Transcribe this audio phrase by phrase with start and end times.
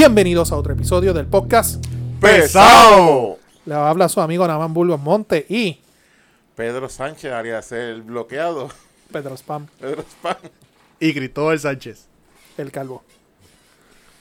[0.00, 1.84] Bienvenidos a otro episodio del podcast.
[2.22, 3.36] ¡Pesado!
[3.66, 5.78] Le habla su amigo Naman Burgos Monte y
[6.56, 8.70] Pedro Sánchez haría ser el bloqueado.
[9.12, 10.36] Pedro Spam, Pedro Spam.
[11.00, 12.06] Y Cristóbal Sánchez.
[12.56, 13.04] el calvo.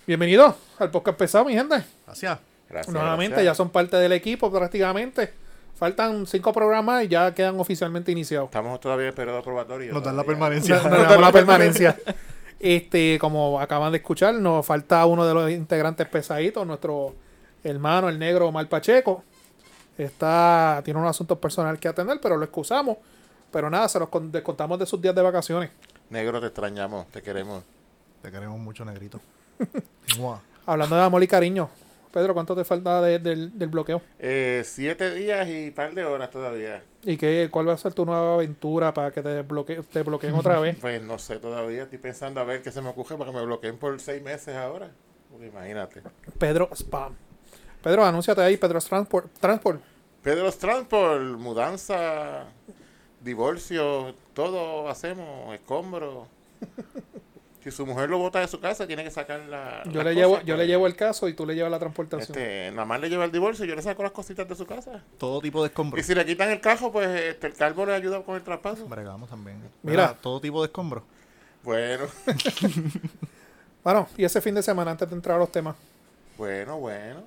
[0.06, 1.82] Bienvenidos al podcast pesado, mi gente.
[2.06, 2.40] Gracias.
[2.68, 2.94] Gracias.
[2.94, 3.46] Nuevamente gracias.
[3.46, 5.34] ya son parte del equipo prácticamente.
[5.78, 8.48] Faltan cinco programas y ya quedan oficialmente iniciados.
[8.48, 9.94] Estamos todavía en periodo probatorio.
[9.94, 10.76] Nos dan la permanencia.
[10.76, 11.98] Nos damos la permanencia.
[12.60, 17.16] Este, como acaban de escuchar, nos falta uno de los integrantes pesaditos, nuestro
[17.64, 19.24] hermano, el negro Omar Pacheco.
[19.98, 22.98] Está, tiene un asunto personal que atender, pero lo excusamos.
[23.52, 25.72] Pero nada, se los con- descontamos de sus días de vacaciones.
[26.10, 27.64] Negro, te extrañamos, te queremos.
[28.22, 29.20] Te queremos mucho, negrito.
[30.66, 31.70] Hablando de amor y cariño.
[32.12, 34.02] Pedro, ¿cuánto te falta de- del, del bloqueo?
[34.18, 36.84] Eh, siete días y par de horas todavía.
[37.04, 40.34] ¿Y qué, cuál va a ser tu nueva aventura para que te, bloque, te bloqueen
[40.34, 40.78] otra vez?
[40.82, 41.84] Pues no sé todavía.
[41.84, 44.56] Estoy pensando a ver qué se me ocurre para que me bloqueen por seis meses
[44.56, 44.90] ahora.
[45.40, 46.02] Imagínate.
[46.38, 47.14] Pedro Spam.
[47.84, 49.32] Pedro, anúnciate ahí, Pedro Transport.
[49.40, 49.80] Transport.
[50.24, 52.46] Pedro Transport, mudanza,
[53.22, 56.28] divorcio, todo hacemos, escombros.
[57.64, 59.84] Si su mujer lo bota de su casa, tiene que sacar la.
[59.92, 62.38] Yo le, llevo, yo le llevo el caso y tú le llevas la transportación.
[62.38, 65.04] Este, nada más le lleva el divorcio, yo le saco las cositas de su casa.
[65.18, 66.06] Todo tipo de Y escombros.
[66.06, 68.88] si le quitan el cajo, pues este, el calvo le ayuda con el traspaso.
[68.88, 69.58] Bregamos también.
[69.84, 70.04] Mira.
[70.08, 71.04] Mira, todo tipo de escombros.
[71.64, 72.06] Bueno,
[73.84, 75.76] Bueno, y ese fin de semana, antes de entrar a los temas.
[76.38, 77.24] bueno, bueno.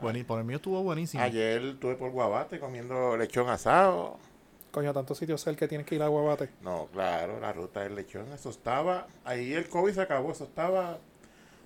[0.00, 1.22] Bueno, y por el mío estuvo buenísimo.
[1.22, 4.18] Ayer estuve por Guabate comiendo lechón asado.
[4.72, 6.48] Coño, tantos sitios cerca que tienes que ir a Guabate.
[6.62, 9.06] No, claro, la ruta del lechón, eso estaba.
[9.24, 10.98] Ahí el COVID se acabó, eso estaba.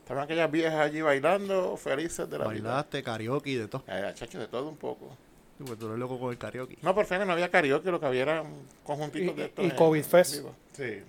[0.01, 2.63] Estaban aquellas viejas allí bailando, felices de la vida.
[2.69, 3.85] Bailaste, karaoke y de todo.
[3.89, 5.17] Eh, chacho, de todo un poco.
[5.59, 6.77] Sí, Pues tú eres loco con el karaoke.
[6.83, 8.45] No, por fin no había karaoke, lo que había eran
[8.85, 9.65] conjuntitos Y- de estos.
[9.65, 10.35] y en- COVID Fest.
[10.37, 10.55] vivo.
[10.73, 11.03] Sí.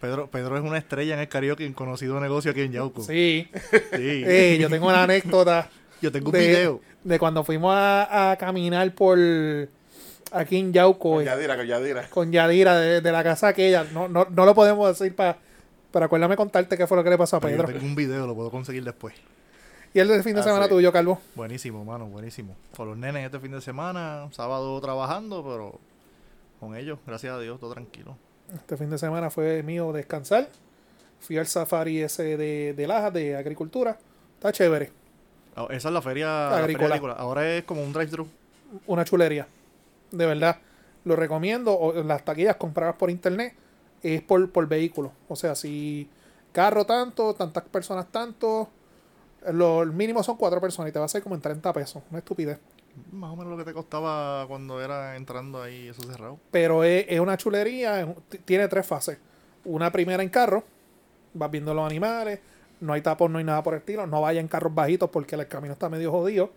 [0.00, 3.02] Pedro, Pedro es una estrella en el karaoke en conocido negocio aquí en Yauco.
[3.02, 3.50] Sí.
[3.96, 4.24] Sí.
[4.60, 5.68] Yo tengo una anécdota
[6.02, 6.80] Yo tengo un de, video.
[7.04, 9.18] de cuando fuimos a, a caminar por
[10.32, 12.08] aquí en Yauco Con eh, Yadira, con Yadira.
[12.10, 13.84] con Yadira de, de la casa aquella.
[13.92, 15.36] No, no, no lo podemos decir para.
[15.90, 17.78] Pero acuérdame contarte qué fue lo que le pasó a Pero yo Pedro.
[17.78, 19.14] tengo un video, lo puedo conseguir después.
[19.94, 20.70] Y el del fin de Ah, semana sí.
[20.70, 21.18] tuyo, Calvo.
[21.34, 22.54] Buenísimo, mano, buenísimo.
[22.76, 25.80] Con los nenes este fin de semana, sábado trabajando, pero
[26.60, 28.16] con ellos, gracias a Dios, todo tranquilo.
[28.54, 30.48] Este fin de semana fue mío descansar.
[31.20, 33.96] Fui al safari ese de, de Lajas, de agricultura.
[34.34, 34.92] Está chévere.
[35.56, 36.86] Ah, Esa es la feria, la feria Agrícola.
[36.88, 37.12] agrícola.
[37.14, 38.28] Ahora es como un drive-thru.
[38.86, 39.46] Una chulería.
[40.10, 40.58] De verdad.
[41.04, 41.78] Lo recomiendo.
[41.78, 43.54] O las taquillas compradas por internet
[44.02, 45.12] es por, por vehículo.
[45.28, 46.08] O sea, si
[46.52, 48.68] carro tanto, tantas personas tanto.
[49.52, 52.02] Lo el mínimo son cuatro personas y te va a salir como en 30 pesos.
[52.10, 52.58] Una estupidez.
[53.12, 56.38] Más o menos lo que te costaba cuando era entrando ahí eso cerrado.
[56.50, 58.00] Pero es, es una chulería.
[58.00, 58.08] es
[58.44, 59.18] tiene tres fases.
[59.64, 60.64] Una primera en carro.
[61.34, 62.40] Vas viendo los animales.
[62.80, 64.06] No hay tapón, no hay nada por el estilo.
[64.06, 66.50] No vaya en carros bajitos porque el camino está medio jodido.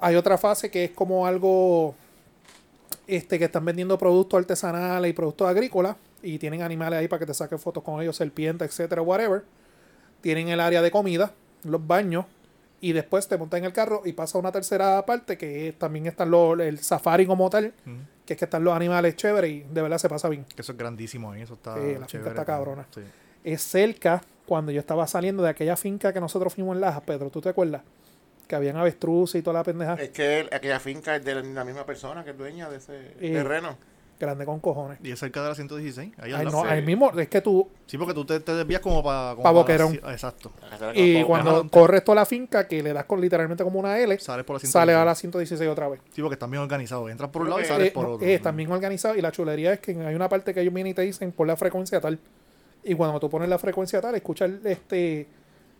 [0.00, 1.94] Hay otra fase que es como algo
[3.16, 7.26] este que están vendiendo productos artesanales y productos agrícolas y tienen animales ahí para que
[7.26, 9.42] te saquen fotos con ellos, serpientes, etcétera, whatever.
[10.20, 11.32] Tienen el área de comida,
[11.64, 12.26] los baños
[12.80, 15.78] y después te montas en el carro y pasa a una tercera parte que es-
[15.78, 17.72] también están los el safari como tal,
[18.26, 20.44] que es que están los animales chéveres y de verdad se pasa bien.
[20.56, 22.30] Eso es grandísimo ahí, eso está Sí, la finca chévere.
[22.30, 22.86] está cabrona.
[22.94, 23.00] Sí.
[23.44, 27.30] Es cerca cuando yo estaba saliendo de aquella finca que nosotros fuimos en Lajas, Pedro,
[27.30, 27.82] ¿tú te acuerdas?
[28.50, 29.94] Que habían avestruces y toda la pendeja.
[29.94, 32.98] Es que el- aquella finca es de la misma persona que es dueña de ese
[33.20, 33.76] terreno.
[34.18, 34.98] Grande con cojones.
[35.04, 36.12] Y es cerca de la 116.
[36.18, 36.66] Ahí no, sí.
[36.68, 39.40] ahí mismo, es que tú, Sí, porque tú te, te desvías como para...
[39.40, 39.94] Pa' Boquerón.
[39.94, 40.50] Exacto.
[40.94, 44.44] y cuando corres toda la finca, que le das con literalmente como una L, Sales
[44.44, 44.72] por la 116.
[44.72, 46.00] sale a la 116 otra vez.
[46.12, 47.08] Sí, porque están bien organizados.
[47.08, 48.26] Entras por un lado y sales Eh, por otro.
[48.26, 50.90] eh, están bien organizado y la chulería es que hay una parte que ellos vienen
[50.90, 52.18] y te dicen por la frecuencia tal.
[52.82, 55.26] Y cuando tú pones la frecuencia tal, escuchas este,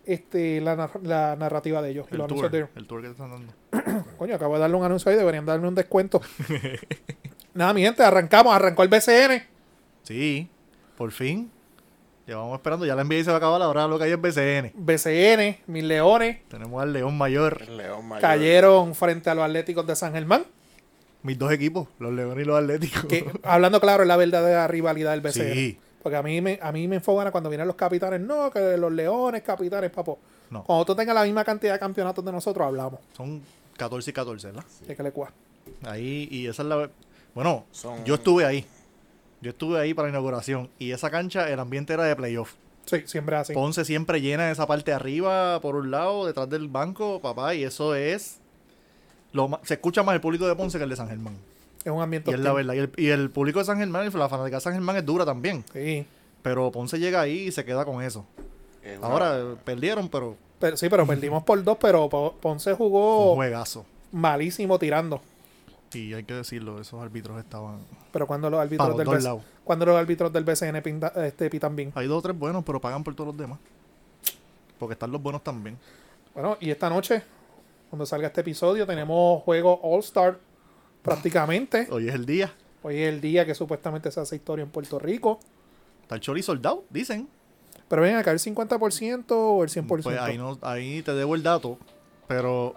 [0.05, 2.07] este, la, la narrativa de ellos.
[2.11, 2.71] y El los tour, anuncios de ellos.
[2.77, 4.05] el tour que te están dando.
[4.19, 6.21] Coño, acabo de darle un anuncio ahí, deberían darme un descuento.
[7.55, 9.43] Nada, mi gente, arrancamos, arrancó el BCN.
[10.03, 10.49] Sí,
[10.97, 11.51] por fin.
[12.27, 14.73] Llevamos esperando, ya la NBA se va a acabar, ahora lo que hay es BCN.
[14.75, 18.21] BCN, mis leones, Tenemos al León Mayor, El León Mayor.
[18.23, 20.45] cayeron frente a los Atléticos de San Germán.
[21.23, 23.05] mis dos equipos, los Leones y los Atléticos.
[23.07, 25.53] Que, hablando claro, es la verdadera rivalidad del BCN.
[25.55, 25.79] Sí.
[26.03, 28.21] Porque a mí me, a mí me enfogana cuando vienen los capitanes.
[28.21, 30.19] No, que los leones, capitanes, papo.
[30.51, 30.65] No.
[30.65, 33.01] Cuando tú tengas la misma cantidad de campeonatos de nosotros, hablamos.
[33.17, 33.43] Son
[33.77, 34.65] 14 y 14, ¿verdad?
[34.87, 35.31] De que le cua.
[35.85, 36.91] Ahí, y esa es la...
[37.35, 38.67] Bueno, Son- yo estuve ahí.
[39.43, 40.69] Yo estuve ahí para la inauguración.
[40.79, 42.55] Y esa cancha, el ambiente era de playoff.
[42.87, 43.53] Sí, siempre así.
[43.53, 47.63] Ponce siempre llena esa parte de arriba, por un lado, detrás del banco, papá, y
[47.65, 48.39] eso es...
[49.33, 51.37] Lo se escucha más el público de Ponce que el de San Germán.
[51.85, 52.75] Es un ambiente Y es la verdad.
[52.75, 55.07] Y el, y el público de San Germán, y la fanática de San Germán es
[55.07, 55.65] dura también.
[55.73, 56.07] Sí.
[56.43, 58.25] Pero Ponce llega ahí y se queda con eso.
[58.83, 63.35] Es Ahora perdieron, pero Pero, sí, pero perdimos por dos, pero Po- Ponce Un jugó
[63.35, 63.85] juegazo.
[64.13, 65.21] malísimo tirando.
[65.93, 67.79] Y hay que decirlo, esos árbitros estaban
[68.13, 69.43] Pero cuando los árbitros del dos BC lados.
[69.65, 71.93] cuando los árbitros del BCN pinta- este, pitan bien.
[71.97, 73.59] Hay dos o tres buenos, pero pagan por todos los demás.
[74.79, 75.77] Porque están los buenos también.
[76.35, 77.23] Bueno, y esta noche,
[77.91, 80.39] cuando salga este episodio, tenemos juego All Star
[81.03, 81.89] prácticamente.
[81.91, 82.53] Hoy es el día.
[82.83, 85.41] Hoy es el día que supuestamente se hace historia en Puerto Rico.
[86.03, 87.29] Está el chori soldado, dicen.
[87.89, 90.03] Pero ven acá, el 50% o el 100%.
[90.03, 91.79] Pues ahí, no, ahí te debo el dato.
[92.29, 92.75] Pero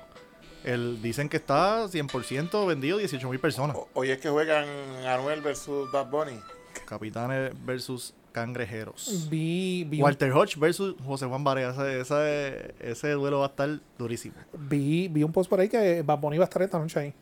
[0.64, 3.76] el, dicen que está 100% vendido 18 mil personas.
[3.78, 4.66] O- Hoy es que juegan
[5.06, 6.40] Anuel versus Bad Bunny.
[6.86, 9.28] Capitanes versus cangrejeros.
[9.30, 11.70] Vi, vi, un, Walter Hodge versus José Juan Barea.
[11.70, 14.36] Ese, ese, ese duelo va a estar durísimo.
[14.58, 17.14] vi, vi un post por ahí que Bad Bunny va a estar esta noche ahí.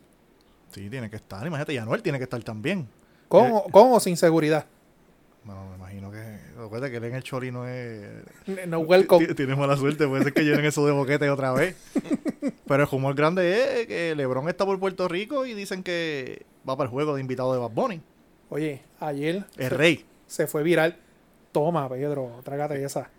[0.71, 1.45] Sí, tiene que estar.
[1.45, 2.87] Imagínate, y Anuel tiene que estar también.
[3.27, 3.51] Con, Eh.
[3.53, 4.65] o- con o sin seguridad.
[5.43, 6.39] Bueno, me imagino que.
[6.57, 8.07] Recuerda que él en el Chori no es.
[8.67, 9.25] No welcome.
[9.33, 11.75] Tienes mala suerte, puede ser que llenen eso de boquete otra vez.
[12.67, 16.77] Pero el humor grande es que LeBron está por Puerto Rico y dicen que va
[16.77, 18.01] para el juego de invitado de Bad Bunny.
[18.49, 20.05] Oye, ayer El se, rey.
[20.27, 20.97] se fue viral.
[21.51, 23.09] Toma, Pedro, trágate esa.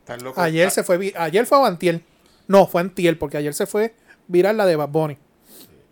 [0.00, 0.42] Están locos.
[0.42, 2.02] Ayer Ah, se fue vi- ayer fue o antier.
[2.46, 3.94] No, fue antier, porque ayer se fue
[4.28, 5.18] viral la de Bad Bunny.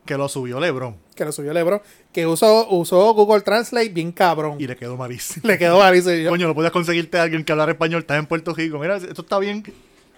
[0.04, 1.80] Que lo subió LeBron Que lo subió Lebron.
[2.12, 4.56] Que usó, usó Google Translate bien cabrón.
[4.60, 5.46] y le quedó malísimo.
[5.48, 6.28] Le quedó malísimo.
[6.30, 8.78] Coño, no puedes conseguirte a alguien que hablar español, estás en Puerto Rico.
[8.78, 9.64] Mira, esto está bien.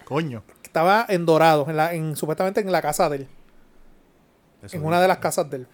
[0.05, 0.43] Coño.
[0.63, 3.27] Estaba en Dorado, en la, en, supuestamente en la casa de él.
[4.71, 5.67] en una de las casas de él.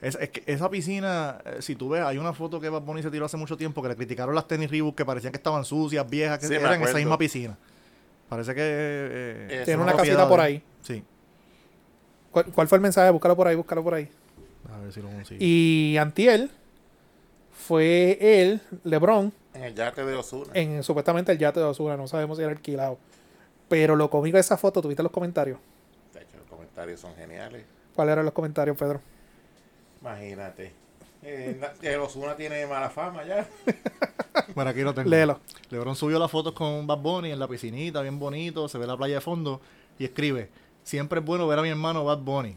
[0.00, 3.02] Es, es que esa piscina, eh, si tú ves, hay una foto que Bad Bunny
[3.02, 5.64] se tiró hace mucho tiempo que le criticaron las tenis Reebok que parecían que estaban
[5.64, 7.56] sucias, viejas, que Sí, eran en esa misma piscina.
[8.28, 8.60] Parece que...
[8.62, 10.62] eh, Eh, Tiene una casita por ahí.
[10.82, 11.02] Sí.
[12.30, 13.10] ¿Cuál, cuál fue el mensaje?
[13.10, 14.08] Búscalo por ahí, búscalo por ahí.
[14.72, 15.38] A ver si lo consigo.
[15.42, 16.50] Y Antiel
[17.52, 20.50] fue él, Lebron, En el yate de Osuna.
[20.54, 21.96] en supuestamente el yate de Osuna.
[21.96, 22.98] No sabemos si era alquilado.
[23.68, 25.58] Pero lo cómico de esa foto, ¿tuviste los comentarios?
[26.14, 27.64] Los comentarios son geniales.
[27.94, 29.00] ¿Cuáles eran los comentarios, Pedro?
[30.00, 30.72] Imagínate.
[31.22, 33.46] Eh, na- el Osuna tiene mala fama ya.
[34.54, 35.08] Bueno, aquí lo tengo.
[35.10, 35.38] Léelo.
[35.70, 38.96] LeBron subió las fotos con Bad Bunny en la piscinita, bien bonito, se ve la
[38.96, 39.60] playa de fondo
[39.98, 40.48] y escribe,
[40.90, 42.56] siempre es bueno ver a mi hermano Bad Bunny.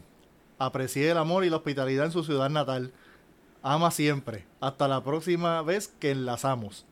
[0.58, 2.92] Aprecié el amor y la hospitalidad en su ciudad natal.
[3.62, 4.44] Ama siempre.
[4.60, 6.84] Hasta la próxima vez que enlazamos.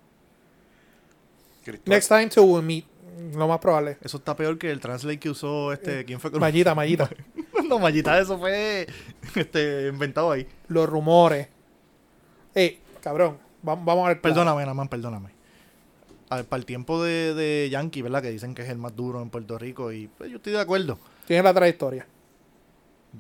[1.65, 2.85] Cristóbal- Next time to meet.
[3.35, 3.99] Lo más probable.
[4.03, 6.05] Eso está peor que el translate que usó este...
[6.05, 6.31] ¿Quién fue?
[6.31, 7.11] Mallita, mallita.
[7.69, 8.87] no, Mallita, eso fue
[9.35, 10.47] este, inventado ahí.
[10.69, 11.49] los rumores.
[12.55, 13.39] Eh, cabrón.
[13.63, 14.21] Vamos, vamos a ver.
[14.21, 15.31] Perdóname, Naman, perdóname.
[16.31, 18.23] A ver, para el tiempo de, de Yankee, ¿verdad?
[18.23, 20.61] Que dicen que es el más duro en Puerto Rico y pues yo estoy de
[20.61, 20.99] acuerdo.
[21.27, 22.07] Tiene la trayectoria.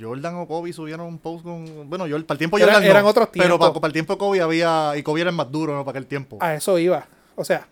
[0.00, 1.88] Jordan o Kobe subieron un post con.
[1.88, 2.82] Bueno, yo, para el tiempo Era- Jordan.
[2.84, 3.68] no, eran otros Pero tiempos.
[3.68, 4.92] para, para el tiempo Kobe había.
[4.96, 5.84] Y Kobe era el más duro, ¿no?
[5.84, 6.38] Para aquel tiempo.
[6.40, 7.06] A eso iba.
[7.36, 7.66] O sea,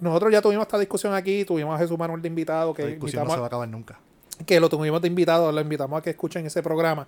[0.00, 1.44] nosotros ya tuvimos esta discusión aquí.
[1.44, 2.74] Tuvimos a Jesús Manuel de invitado.
[2.74, 3.98] Que, La discusión no se va a acabar nunca.
[4.46, 5.52] que lo tuvimos de invitado.
[5.52, 7.06] Lo invitamos a que escuchen ese programa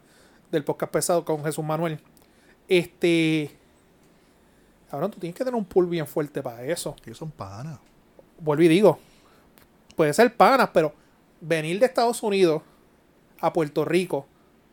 [0.51, 1.99] del podcast pesado con Jesús Manuel.
[2.69, 3.51] Este.
[4.91, 6.95] Cabrón, tú tienes que tener un pool bien fuerte para eso.
[7.05, 7.79] Ellos son panas.
[8.39, 8.99] vuelvo y digo,
[9.97, 10.93] puede ser panas, pero
[11.43, 12.63] venir de Estados Unidos
[13.41, 14.27] a Puerto Rico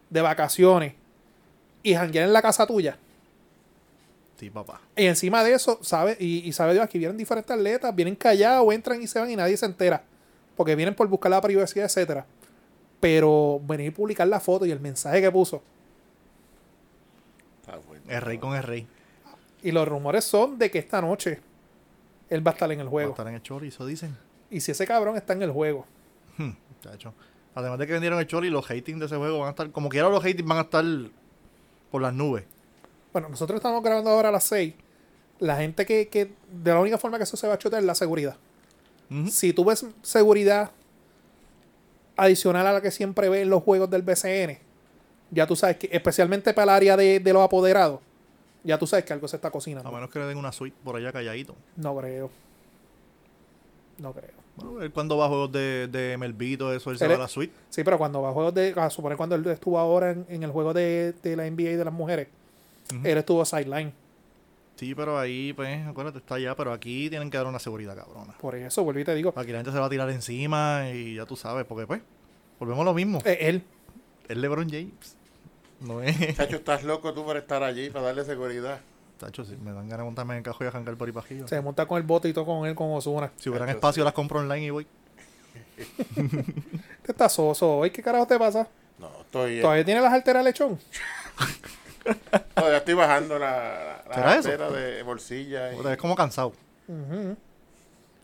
[0.09, 0.93] de vacaciones
[1.83, 2.97] y janguear en la casa tuya.
[4.37, 4.79] Sí, papá.
[4.95, 8.73] Y encima de eso, sabe, y, y sabe Dios, aquí vienen diferentes atletas, vienen callados,
[8.73, 10.01] entran y se van y nadie se entera.
[10.55, 12.25] Porque vienen por buscar la privacidad, etcétera.
[13.01, 15.61] Pero venir y publicar la foto y el mensaje que puso.
[17.87, 18.03] Bueno.
[18.07, 18.87] El rey con el rey.
[19.61, 21.39] Y los rumores son de que esta noche
[22.29, 23.09] él va a estar en el Va a juego.
[23.11, 24.17] estar en el chorizo, dicen.
[24.49, 25.85] Y si ese cabrón está en el juego,
[26.39, 27.13] Hmm, muchacho.
[27.53, 29.71] Además de que vendieron el chori, los hatings de ese juego van a estar.
[29.71, 30.83] Como quiera, los hatings van a estar
[31.91, 32.45] por las nubes.
[33.13, 34.73] Bueno, nosotros estamos grabando ahora a las 6.
[35.39, 37.85] La gente que, que de la única forma que eso se va a chotear es
[37.87, 38.37] la seguridad.
[39.29, 40.71] Si tú ves seguridad
[42.15, 44.59] adicional a la que siempre ves en los juegos del BCN,
[45.31, 48.01] ya tú sabes que, especialmente para el área de, de los apoderados,
[48.63, 49.91] ya tú sabes que algo se está A cocinando.
[49.91, 51.55] menos que le den una suite por allá calladito.
[51.77, 52.29] No creo.
[53.97, 54.38] No creo.
[54.61, 57.17] Bueno, él cuando va a juegos de, de MLB todo eso, él se va a
[57.19, 57.53] la suite.
[57.69, 58.73] Sí, pero cuando va a juegos de.
[58.75, 61.75] A suponer cuando él estuvo ahora en, en el juego de, de la NBA y
[61.75, 62.27] de las mujeres,
[63.03, 63.91] él estuvo sideline.
[64.75, 68.33] Sí, pero ahí, pues, acuérdate, está allá, pero aquí tienen que dar una seguridad cabrona.
[68.39, 69.33] Por eso, vuelvo y te digo.
[69.35, 72.01] Aquí la gente se va a tirar encima y ya tú sabes, porque pues,
[72.59, 73.19] volvemos a lo mismo.
[73.25, 73.63] eh, él,
[74.29, 75.17] Es LeBron James.
[75.81, 76.35] No es.
[76.37, 78.79] Chacho, estás loco tú por estar allí, para darle seguridad.
[79.19, 81.25] Tacho, si me dan ganas de montarme en el cajo y arrancar por ahí para
[81.27, 81.47] arriba.
[81.47, 83.31] se monta con el bote y todo con él, con Osuna.
[83.37, 84.87] Si hubieran Tacho, espacio, las compro online y voy.
[86.17, 87.91] Este está soso hoy.
[87.91, 88.67] ¿Qué carajo te pasa?
[88.97, 89.61] No, estoy.
[89.61, 90.77] ¿Todavía tiene las alteras lechón?
[92.55, 94.49] Todavía estoy bajando la, la ¿Será eso?
[94.49, 95.73] cartera de bolsilla.
[95.73, 96.53] y- Te ves como cansado.
[96.87, 97.35] Ujú.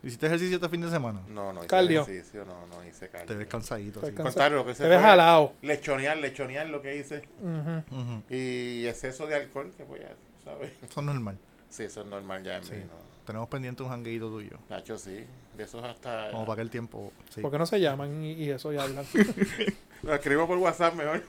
[0.02, 1.20] ¿Hiciste ejercicio este fin de semana?
[1.28, 2.02] No, no hice Cardio.
[2.02, 3.38] ejercicio, no, no hice Te cardio.
[3.38, 4.00] ves cansadito.
[4.00, 4.12] Te sí.
[4.12, 5.52] ves Contrario, lo que hice Te ves fue jalado.
[5.62, 7.22] Lechonear, lechonear lo que hice.
[7.40, 8.00] Ujú.
[8.00, 8.22] Ujú.
[8.30, 10.10] Y exceso de alcohol, que voy a,
[10.46, 10.72] ¿sabes?
[10.82, 11.36] Eso es normal.
[11.68, 12.72] Sí, eso es normal ya en Sí.
[12.72, 13.06] mí, ¿no?
[13.26, 14.56] Tenemos pendiente un jangueito tuyo.
[14.70, 15.24] Nacho, sí.
[15.56, 16.30] De esos hasta...
[16.30, 17.12] Como para aquel tiempo.
[17.34, 17.40] Sí.
[17.42, 19.04] ¿Por qué no se llaman y, y eso ya hablan?
[20.04, 21.22] Lo escribo por WhatsApp mejor.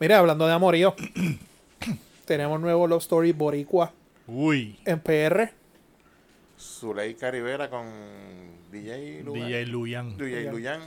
[0.00, 0.94] Mira, hablando de amorío,
[2.26, 3.92] tenemos nuevo Love Story Boricua
[4.26, 4.76] Uy.
[4.84, 5.52] en PR.
[6.58, 7.86] Zuleika Rivera con
[8.72, 9.46] DJ Luyan.
[9.48, 10.16] DJ Luyan.
[10.18, 10.80] DJ Luyan.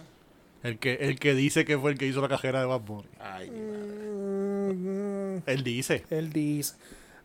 [0.64, 3.08] El que, el que dice que fue el que hizo la cajera de Bad Bunny.
[3.20, 4.74] Ay, mi madre.
[4.74, 6.06] Mm, Él dice.
[6.10, 6.76] Él dice.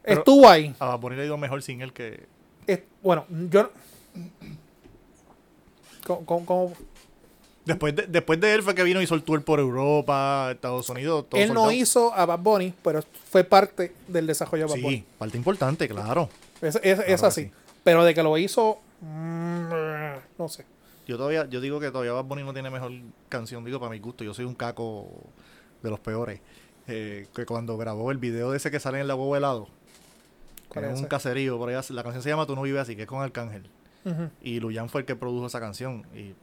[0.09, 0.75] Pero- Estuvo ahí.
[0.79, 2.27] A Bad Bunny le ha ido mejor sin él que...
[2.67, 3.71] Es- bueno, yo.
[6.07, 6.73] ¿Cómo- cómo- cómo?
[7.65, 10.89] Después de, después de él fue que vino y hizo el tour por Europa, Estados
[10.89, 11.27] Unidos.
[11.29, 14.97] todo Él no hizo a Bad Bunny, pero fue parte del desarrollo de Bad Bunny.
[14.97, 16.31] Sí, parte importante, claro.
[16.63, 17.43] Es, es- Claro así.
[17.45, 17.51] sí.
[17.85, 18.79] Pero de que lo hizo.
[19.03, 19.69] mm,
[20.39, 20.65] no sé.
[21.07, 22.91] Yo todavía, yo digo que todavía Bad Bunny no tiene mejor
[23.29, 24.25] canción, digo para mi gusto.
[24.25, 25.07] Yo soy un caco
[25.83, 26.41] de los peores.
[26.87, 29.69] Eh, que cuando grabó el video de ese que sale en la huevo helado,
[30.69, 31.09] que ¿Cuál es es un ese?
[31.09, 33.69] caserío, por allá, la canción se llama Tú no vives así, que es con Arcángel.
[34.41, 36.07] Y Luyan fue el que produjo esa canción.
[36.15, 36.35] Y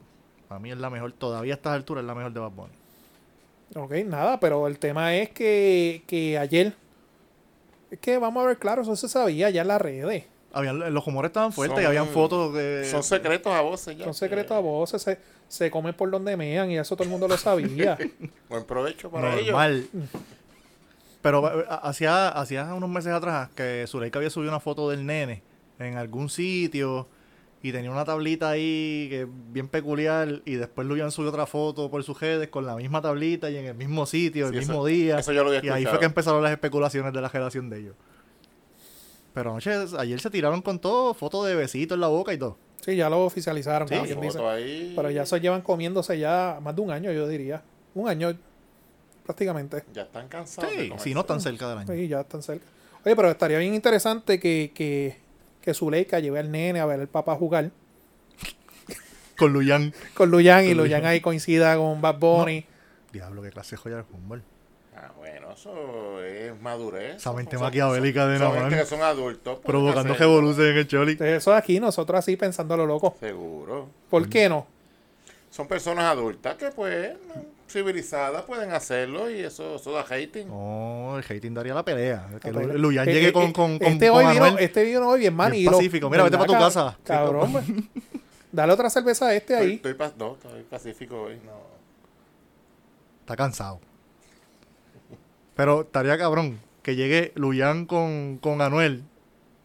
[0.48, 2.74] para mí es la mejor, todavía a estas alturas es la mejor de Bad Bunny.
[3.76, 6.74] Ok, nada, pero el tema es que, que ayer.
[7.90, 10.26] Es que vamos a ver, claro, eso se sabía ya en las redes.
[10.54, 12.86] Habían, los rumores estaban fuertes y habían fotos de...
[12.86, 14.06] Son secretos a voces ya.
[14.06, 17.28] Son secretos a voces, se, se comen por donde mean y eso todo el mundo
[17.28, 17.98] lo sabía.
[18.50, 19.54] Buen provecho para ellos.
[21.26, 25.42] Pero eh, hacía, hacía unos meses atrás que Zuleika había subido una foto del nene
[25.80, 27.08] en algún sitio
[27.64, 32.04] y tenía una tablita ahí que bien peculiar y después Luyan subió otra foto por
[32.04, 34.86] sus redes con la misma tablita y en el mismo sitio, Sí, el eso- mismo
[34.86, 35.18] día.
[35.18, 37.80] eso yo lo había y ahí fue que empezaron las especulaciones de la relación de
[37.80, 37.96] ellos.
[39.34, 42.60] Pero anoche, ayer se tiraron con todo, fotos de besitos en la boca y todo.
[42.82, 43.96] Sí, ya lo oficializaron, Sí.
[44.96, 47.64] Pero ya se llevan comiéndose ya más de un año, yo diría.
[47.96, 48.38] Un año
[49.26, 49.84] prácticamente.
[49.94, 50.72] Ya están cansados.
[50.72, 51.94] Sí, si no tan cerca del año.
[51.94, 52.66] Sí, ya están cerca.
[53.04, 55.18] Oye, pero estaría bien interesante que, que,
[55.62, 57.72] que Zuleika lleve al nene a ver al papá jugar
[59.38, 59.94] Con Luyan.
[60.14, 62.66] con Luyan y Luyan ahí coincida con Bad Bunny.
[63.12, 64.44] Diablo, qué clase de joya de fútbol.
[64.96, 67.18] Ah, bueno, eso es madurez.
[67.18, 69.60] Esa mente maquiavélica de gente que son adultos.
[69.60, 70.38] Provocando hacerlo.
[70.38, 71.12] revolución en el Choli.
[71.14, 73.16] Entonces, eso aquí, nosotros así pensando a lo loco.
[73.20, 73.90] Seguro.
[74.10, 74.68] ¿Por qué no?
[75.52, 77.14] Son personas adultas que, pues,
[77.68, 80.48] civilizadas pueden hacerlo y eso, eso da hating.
[80.48, 82.28] No, el hating daría la pelea.
[82.42, 84.64] Que Luyan Eh, llegue eh, con, eh, con, con, este, con hoy vino, Anuel.
[84.64, 85.72] este vino hoy bien Bien manilo.
[85.72, 86.10] pacífico.
[86.10, 86.98] Mira, vete ¿Verdad, pa' tu casa.
[87.04, 87.66] Cabrón, pues.
[88.52, 89.76] Dale otra cerveza a este Estoy, ahí.
[89.76, 91.36] estoy pa- no, estoy pacífico hoy.
[91.46, 91.52] No.
[93.22, 93.80] Está cansado.
[95.56, 99.04] Pero estaría cabrón que llegue Luyan con, con Anuel,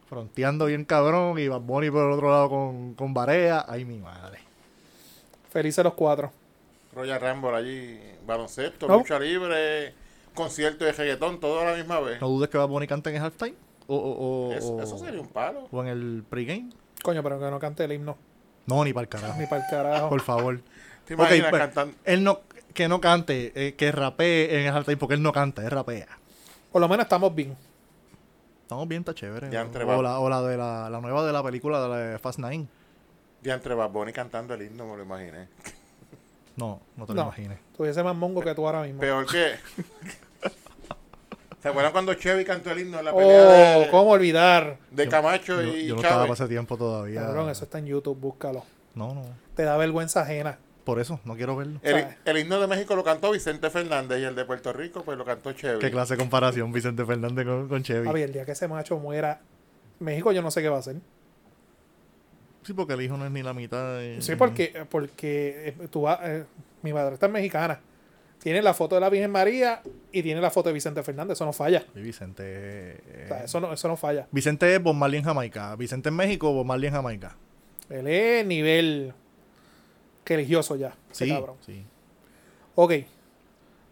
[0.09, 3.65] fronteando bien cabrón, y Bad Bunny por el otro lado con, con Barea.
[3.67, 4.39] Ay, mi madre.
[5.51, 6.31] Felices los cuatro.
[6.93, 8.97] Royal Rumble allí, baloncesto, No.
[8.97, 9.93] lucha libre,
[10.33, 12.19] concierto de reggaetón, todo a la misma vez.
[12.21, 13.55] ¿No dudes que Bad Bunny cante en el halftime?
[13.87, 15.67] O, o, o, eso, o- eso sería un palo.
[15.71, 16.69] o en el pregame.
[17.03, 18.17] Coño, pero que no cante el himno.
[18.67, 19.39] No, ni para el carajo.
[19.39, 20.09] Ni para el carajo.
[20.09, 20.61] Por favor.
[21.05, 21.95] ¿Te imaginas pues, cantando?
[22.05, 22.41] Él no,
[22.73, 26.07] que no cante, eh, que rapee en el halftime, porque él no canta, él rapea.
[26.71, 27.57] Por lo menos estamos bien.
[28.63, 29.49] Estamos bien, está chévere.
[29.49, 31.89] Ya entre o, va- la, o la de la, la nueva de la película de
[31.89, 32.67] la de Fast Nine.
[33.41, 35.47] Ya entre Bad Bunny cantando el himno, me lo imaginé.
[36.55, 37.27] No, no te lo No.
[37.27, 37.59] imagines.
[37.75, 38.99] Tuviese más mongo que tú ahora mismo.
[38.99, 39.55] Peor que.
[41.61, 44.77] ¿Se acuerdan cuando Chevy cantó el himno en la pelea Oh, de, ¿cómo olvidar?
[44.89, 46.39] de Camacho Yo, y yo no estaba Chávez?
[46.39, 47.21] ese tiempo todavía.
[47.21, 48.63] Cabrón, eso está en YouTube, búscalo.
[48.95, 49.21] No, no.
[49.55, 50.57] Te da vergüenza ajena.
[50.83, 51.79] Por eso, no quiero verlo.
[51.83, 55.15] El, el himno de México lo cantó Vicente Fernández y el de Puerto Rico pues
[55.19, 55.77] lo cantó Chevy.
[55.77, 58.07] Qué clase de comparación Vicente Fernández con, con Chevy.
[58.09, 59.41] A ver, el día que ese macho muera,
[59.99, 60.95] México yo no sé qué va a hacer.
[62.63, 63.97] Sí, porque el hijo no es ni la mitad.
[63.97, 66.43] de- Sí, porque, porque eh, tú vas, eh,
[66.83, 67.79] mi madre está mexicana.
[68.39, 71.33] Tiene la foto de la Virgen María y tiene la foto de Vicente Fernández.
[71.37, 71.85] Eso no falla.
[71.93, 72.43] Sí, Vicente.
[72.45, 74.27] eh, O sea, eso no, eso no falla.
[74.31, 75.75] Vicente es Bob Marley en Jamaica.
[75.75, 77.35] Vicente en México, Bob Marley en Jamaica.
[77.89, 79.13] Él es nivel
[80.25, 80.95] religioso ya.
[81.11, 81.55] Ese Sí, cabrón.
[81.65, 81.83] sí.
[82.75, 82.93] Ok.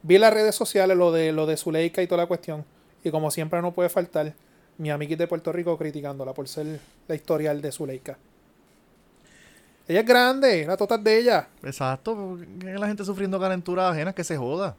[0.03, 2.63] Vi en las redes sociales lo de lo de Zuleika y toda la cuestión.
[3.03, 4.33] Y como siempre no puede faltar,
[4.77, 8.17] mi amiguita de Puerto Rico criticándola por ser la historial de Zuleika.
[9.89, 11.47] Ella es grande, la total de ella.
[11.63, 12.37] Exacto.
[12.61, 14.75] La gente sufriendo calenturas ajenas que se joda.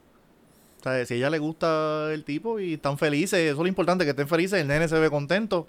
[0.79, 3.67] O sea, si a ella le gusta el tipo y están felices, eso es lo
[3.67, 5.67] importante, que estén felices, el nene se ve contento.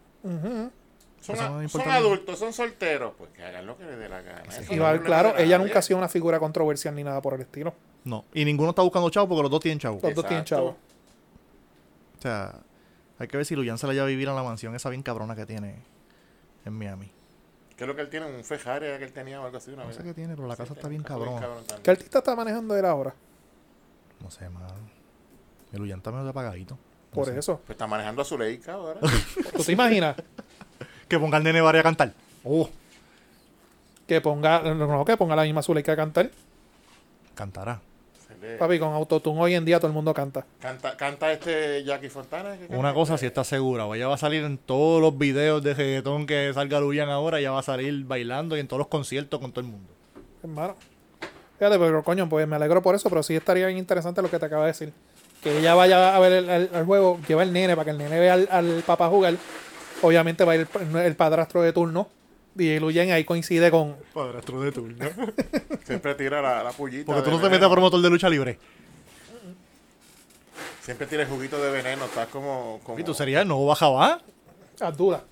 [1.20, 4.42] Son, a- es adultos, son solteros, pues que hagan lo que les dé la gana.
[4.44, 7.40] No es problema claro, ella nunca ha sido una figura controversial ni nada por el
[7.42, 7.74] estilo.
[8.04, 8.24] No.
[8.32, 9.98] Y ninguno está buscando chavo porque los dos tienen chavo.
[10.02, 10.74] Los dos tienen chavos.
[12.18, 12.54] O sea,
[13.18, 15.02] hay que ver si Luyan se la lleva a vivir a la mansión esa bien
[15.02, 15.76] cabrona que tiene
[16.64, 17.10] en Miami.
[17.82, 18.26] ¿Qué es lo que él tiene?
[18.26, 19.96] Un Ferrari que él tenía o algo así una No vez.
[19.96, 21.42] sé qué tiene, pero la Sí, casa está bien cabrón.
[21.82, 23.12] ¿Qué artista está manejando él ahora?
[24.20, 24.68] No sé, mano.
[25.72, 26.74] El Ullanta me lo apagadito.
[26.76, 27.36] No Por sé.
[27.36, 27.56] eso.
[27.66, 29.00] Pues está manejando a Zuleika ahora.
[29.56, 30.14] ¿Tú te imaginas?
[31.08, 32.12] Que ponga el nene Bari a cantar.
[32.44, 32.70] Oh,
[34.06, 36.30] Que ponga, no, que ponga la misma Zuleika a cantar.
[37.34, 37.80] cantará.
[38.40, 40.44] Le- Papi, con autotune hoy en día todo el mundo canta.
[40.60, 42.56] Canta, canta este Jackie Fontana.
[42.56, 45.74] ¿qué Una cosa si está segura, ella va a salir en todos los videos de
[45.74, 49.40] reggaetón que salga Luyan ahora, ella va a salir bailando y en todos los conciertos
[49.40, 49.88] con todo el mundo.
[50.42, 50.76] Hermano.
[51.58, 54.38] Fíjate, pero coño, pues me alegro por eso, pero sí estaría bien interesante lo que
[54.38, 54.92] te acaba de decir.
[55.42, 57.98] Que ella vaya a ver el, el- el juego, lleva el nene para que el
[57.98, 59.34] nene vea al, al papá jugar.
[60.02, 62.08] Obviamente va a ir el, el padrastro de turno.
[62.56, 63.96] Y Luyen ahí coincide con.
[64.12, 64.96] Padrastro de turno.
[65.84, 67.06] Siempre tira la, la pullita.
[67.06, 68.58] Porque tú no te metes a promotor de lucha libre.
[70.82, 72.04] Siempre tira el juguito de veneno.
[72.04, 72.80] Estás como.
[72.84, 74.20] como ¿Y tú serías el nuevo Bajabá?
[74.80, 75.22] Abdullah.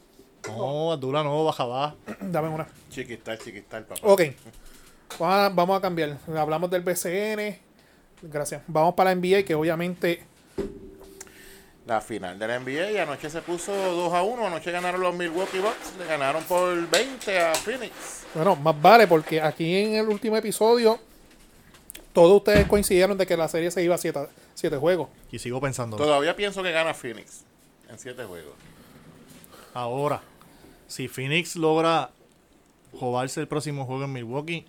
[0.49, 1.95] No, Abdullah no, Bajabá.
[2.21, 2.67] Dame una.
[2.89, 4.01] Chiquistal, chiquistal, papá.
[4.05, 4.23] Ok.
[5.19, 6.19] Vamos a, vamos a cambiar.
[6.35, 7.59] Hablamos del BCN.
[8.23, 8.63] Gracias.
[8.67, 10.23] Vamos para la NBA, que obviamente.
[11.87, 14.47] La final de la NBA y anoche se puso 2 a 1.
[14.47, 15.95] Anoche ganaron los Milwaukee Bucks.
[15.99, 17.93] Le ganaron por 20 a Phoenix.
[18.35, 20.99] Bueno, más vale, porque aquí en el último episodio.
[22.13, 25.09] Todos ustedes coincidieron de que la serie se iba a 7 juegos.
[25.33, 25.97] Y sigo pensando.
[25.97, 27.43] Todavía pienso que gana Phoenix
[27.89, 28.53] en 7 juegos.
[29.73, 30.21] Ahora,
[30.89, 32.11] si Phoenix logra
[32.99, 34.67] jobarse el próximo juego en Milwaukee,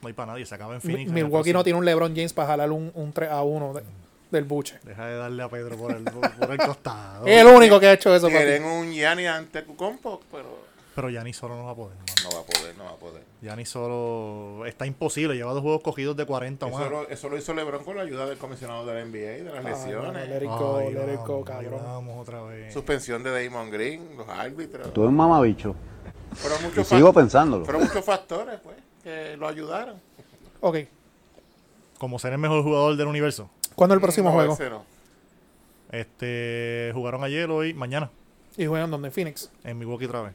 [0.00, 1.08] no hay para nadie, se acaba en Mi- Phoenix.
[1.08, 3.82] en Milwaukee no tiene un LeBron James para jalar un, un 3 a 1 de-
[4.30, 4.78] del buche.
[4.82, 7.26] Deja de darle a Pedro por el, por el costado.
[7.26, 8.28] Es el único que ha hecho eso.
[8.28, 11.96] Quieren un Gianni ante Cucompo, pero Pero Gianni solo no va a poder.
[11.96, 12.12] mano.
[12.24, 13.22] no va a poder, no va a poder.
[13.42, 15.34] Gianni solo está imposible.
[15.36, 16.90] Lleva dos juegos cogidos de 40 o Eso más.
[16.90, 19.44] lo, eso lo hizo LeBron con la ayuda del comisionado de la NBA y de
[19.44, 20.42] las Ay, lesiones.
[20.42, 21.80] no, go, Ay, go, vamos, cabrón.
[21.84, 22.72] vamos otra vez.
[22.72, 24.92] Suspensión de Damon Green, los árbitros.
[24.92, 25.74] Tú eres un mamabicho.
[26.34, 27.64] Fueron Y muchos, sigo pensándolo.
[27.64, 30.00] fueron muchos factores pues, que lo ayudaron.
[30.60, 30.78] Ok.
[31.98, 33.48] Como ser el mejor jugador del universo.
[33.76, 34.54] ¿Cuándo es el próximo No, juego?
[34.54, 34.84] ese no.
[35.92, 38.10] Este jugaron ayer, hoy, mañana,
[38.56, 39.08] Y juegan donde?
[39.08, 39.50] En Phoenix.
[39.62, 40.32] en Milwaukee otra vez.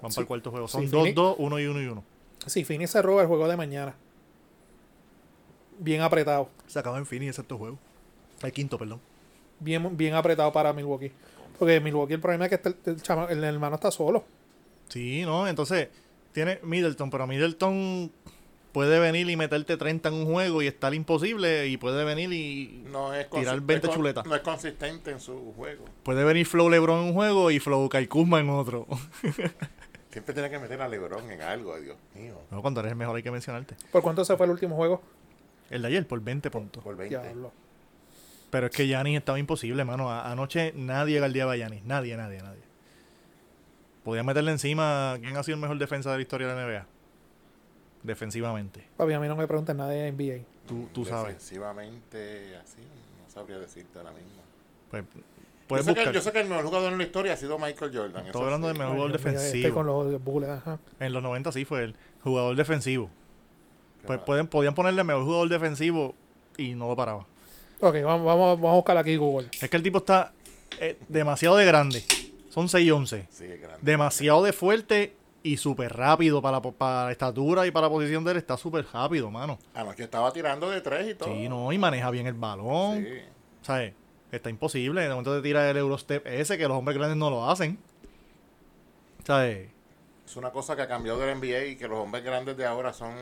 [0.00, 0.16] Van Sí.
[0.16, 0.68] para el cuarto juego.
[0.68, 2.04] Sí, Son Phoenix- 2-2, 1 y 1 y 1.
[2.46, 3.94] Sí, Phoenix se roba el juego de mañana.
[5.78, 6.48] Bien apretado.
[6.66, 7.78] Se acaba en Phoenix excepto juego.
[8.42, 9.00] El quinto, perdón.
[9.60, 11.10] Bien, bien apretado para Milwaukee.
[11.58, 14.24] Porque Milwaukee el problema es que este- el, chama- el hermano está solo.
[14.88, 15.48] Sí, ¿no?
[15.48, 15.88] Entonces,
[16.32, 18.12] tiene Middleton, pero Middleton
[18.74, 21.68] puede venir y meterte 30 en un juego y estar imposible.
[21.68, 22.82] Y puede venir y.
[22.92, 24.26] No es Tirar consi- 20 es con- chuletas.
[24.26, 25.86] No es consistente en su juego.
[26.02, 28.86] Puede venir Flow LeBron en un juego y Flow Kai Kuzma en otro.
[30.10, 32.38] Siempre tiene que meter a LeBron en algo, Dios mío.
[32.50, 33.74] no, cuando eres el mejor hay que mencionarte.
[33.90, 35.02] ¿Por cuánto se fue el último juego?
[35.70, 36.84] El de ayer, por 20 puntos.
[36.84, 37.18] Por 20.
[37.18, 37.52] Diablo.
[38.50, 40.12] Pero es que Yanis estaba imposible, mano.
[40.12, 41.82] Anoche nadie galdeaba a Yanis.
[41.84, 42.60] Nadie, nadie, nadie.
[44.04, 46.86] Podía meterle encima quién ha sido el mejor defensa de la historia de la NBA.
[48.04, 48.86] Defensivamente.
[48.96, 50.44] Papi, a mí no me pregunten nada de NBA.
[50.68, 51.34] Tú, tú sabes.
[51.34, 54.42] Defensivamente, así, no sabría decirte ahora mismo.
[55.66, 56.14] Pues, Yo sé, que, buscar.
[56.14, 58.26] yo sé que el mejor jugador en la historia ha sido Michael Jordan.
[58.26, 58.72] Estoy hablando sí.
[58.72, 59.56] del mejor jugador mío, defensivo.
[59.56, 60.78] Este con los bullets, ajá.
[61.00, 63.06] En los 90 sí fue el jugador defensivo.
[64.02, 64.24] Qué Pues mal.
[64.26, 66.14] pueden, podían ponerle mejor jugador defensivo
[66.58, 67.26] y no lo paraba.
[67.80, 69.48] Ok, vamos, vamos, vamos a buscar aquí Google.
[69.60, 70.32] Es que el tipo está
[70.78, 72.04] eh, demasiado de grande.
[72.50, 73.26] Son 6 y 11.
[73.30, 73.78] Sí, es grande.
[73.80, 78.24] Demasiado de fuerte y súper rápido para, la- para la estatura y para la posición
[78.24, 78.36] de él.
[78.38, 79.58] Está súper rápido, mano.
[79.74, 81.28] Anoche estaba tirando de tres y todo.
[81.28, 83.04] Sí, no, y maneja bien el balón.
[83.04, 83.18] Sí.
[83.62, 83.92] ¿Sabes?
[84.32, 85.02] Está imposible.
[85.02, 87.78] De momento te tira el Eurostep ese que los hombres grandes no lo hacen.
[89.24, 89.68] ¿Sabes?
[90.26, 92.92] Es una cosa que ha cambiado del NBA y que los hombres grandes de ahora
[92.92, 93.14] son...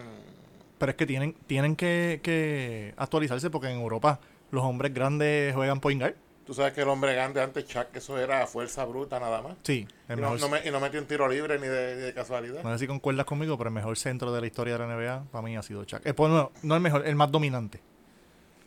[0.78, 5.80] Pero es que tienen, tienen que, que actualizarse porque en Europa los hombres grandes juegan
[5.80, 6.14] point guard.
[6.46, 9.55] Tú sabes que el hombre grande antes, Chuck, eso era fuerza bruta nada más.
[9.62, 11.94] Sí, Y el no, mejor, no me- y no metió un tiro libre ni de,
[11.96, 12.62] de casualidad.
[12.64, 15.24] no sé si concuerdas conmigo, pero el mejor centro de la historia de la NBA
[15.31, 16.00] para mí ha sido Chuck.
[16.05, 17.81] Eh, pues no, no el mejor, el más dominante.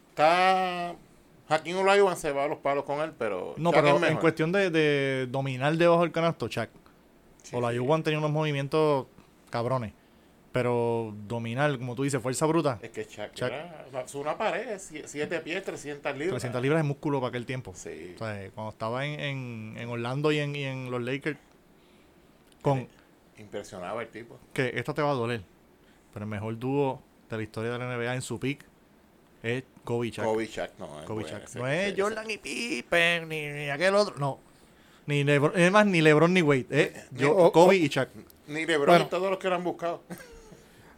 [0.10, 0.96] Está...
[1.48, 3.54] Hakim Olajuwon se va a los palos con él, pero...
[3.58, 6.70] No, Chuck pero en cuestión de, de dominar debajo del canasto, Chuck.
[7.44, 8.02] Sí, O la sí.
[8.04, 9.06] Tenía unos movimientos
[9.52, 9.94] cabrones.
[10.56, 13.48] Pero dominar, como tú dices, fuerza bruta, Es que Chuck, Chuck.
[13.50, 16.36] era es una pared, 7 pies, 300 libras.
[16.36, 17.74] 300 libras de músculo para aquel tiempo.
[17.76, 18.14] Sí.
[18.16, 21.38] O sea, eh, cuando estaba en, en, en Orlando y en, y en los Lakers,
[22.62, 22.88] con
[23.38, 24.40] Impresionaba el tipo.
[24.54, 25.42] que esta te va a doler,
[26.14, 28.64] pero el mejor dúo de la historia de la NBA en su pick
[29.44, 30.24] es Kobe Shaq.
[30.26, 31.02] Kobe Shaq, no.
[31.02, 31.48] es Kobe y bueno, Shaq.
[31.50, 34.16] ese- No es Jordan y Pippen, ni, ni aquel otro.
[34.20, 34.40] No.
[35.06, 36.66] Ni Lebron, es más, ni LeBron ni Wade.
[36.70, 38.08] Es yo, o- Kobe o- y Shaq.
[38.48, 39.06] Ni LeBron Bueno.
[39.06, 40.02] y todos los que lo han buscado.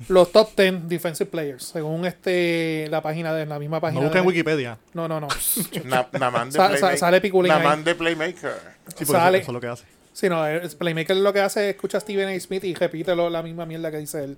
[0.10, 4.02] Los top 10 defensive players, según este la página de la misma No página.
[4.04, 4.78] busca en Wikipedia.
[4.94, 5.28] No, no, no.
[5.86, 6.98] Na- Naman de Playmaker.
[6.98, 7.52] sale Piculín.
[7.52, 8.54] Naman de Playmaker.
[8.90, 9.38] Sí, porque Sale.
[9.40, 9.86] Eso, es lo que hace.
[10.14, 12.40] Sí, no, el Playmaker lo que hace es escucha a Steven A.
[12.40, 14.38] Smith y repite lo- la misma mierda que dice él.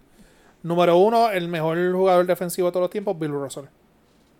[0.63, 3.65] Número uno, el mejor jugador defensivo de todos los tiempos, Bill Russell.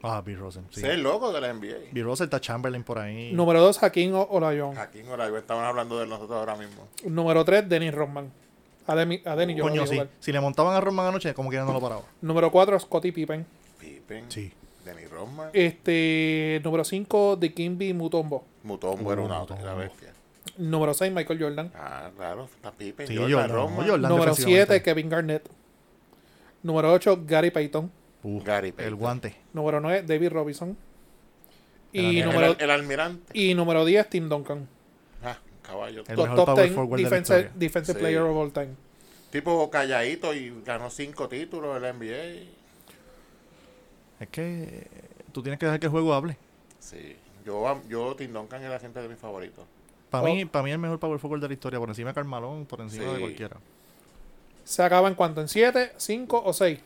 [0.02, 0.64] Ah, Bill Russell.
[0.70, 0.80] Sí.
[0.80, 1.92] Es el loco de la NBA.
[1.92, 3.34] Bill Russell está Chamberlain por ahí.
[3.34, 4.78] Número dos, Hakeem O- Olajuwon.
[4.94, 6.88] En Oraigua estamos hablando de nosotros ahora mismo.
[7.06, 8.32] Número tres, Dennis Rodman.
[8.92, 10.02] A, Demi- a Dennis yo Coño, sí.
[10.20, 12.02] Si le montaban a Roman anoche, como que ya no lo paraba.
[12.22, 13.46] Número cuatro, Scottie Pippen.
[13.80, 14.52] Pippen, Sí.
[14.84, 18.44] Denny Rodman, Este, número cinco, Dikembe Mutombo.
[18.64, 19.62] Mutombo era una, Mutombo.
[19.64, 20.12] una bestia.
[20.58, 21.72] Número seis, Michael Jordan.
[21.76, 24.02] Ah, claro, está Pippen, Sí, Jordan, Jordan, Rodman, Jordan.
[24.10, 24.66] Número defensivamente.
[24.74, 25.50] 7, Kevin Garnett.
[26.64, 27.92] Número 8, Gary Payton.
[28.24, 28.96] Uh, Gary el Payton.
[28.98, 29.36] guante.
[29.54, 30.76] Número 9, David Robinson.
[31.94, 33.38] El Y el- número, el, el almirante.
[33.40, 34.68] y número 10, Tim Duncan.
[35.70, 36.04] Caballo.
[36.08, 37.60] El mejor top power 10 forward de la defensive, historia.
[37.60, 38.00] defensive Sí.
[38.00, 38.70] player of all time.
[39.32, 42.50] Tipo calladito y ganó cinco títulos en la NBA.
[44.20, 44.88] Es que
[45.32, 46.38] tú tienes que dejar que el juego hable.
[46.80, 47.16] Sí.
[47.46, 49.66] Yo, yo Tim Duncan era gente de mis favoritos.
[50.10, 50.28] Para Oh.
[50.34, 52.82] mí, para mí el mejor power forward de la historia, por encima de Carmalón, por
[52.82, 53.14] encima Sí.
[53.14, 53.58] de cualquiera.
[54.64, 56.80] Se acaba en cuanto, en 7, 5 o 6.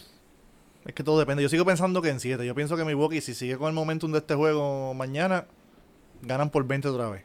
[0.85, 1.41] Es que todo depende.
[1.41, 2.45] Yo sigo pensando que en 7.
[2.45, 5.45] Yo pienso que Milwaukee, si sigue con el momentum de este juego mañana,
[6.21, 7.23] ganan por 20 otra vez.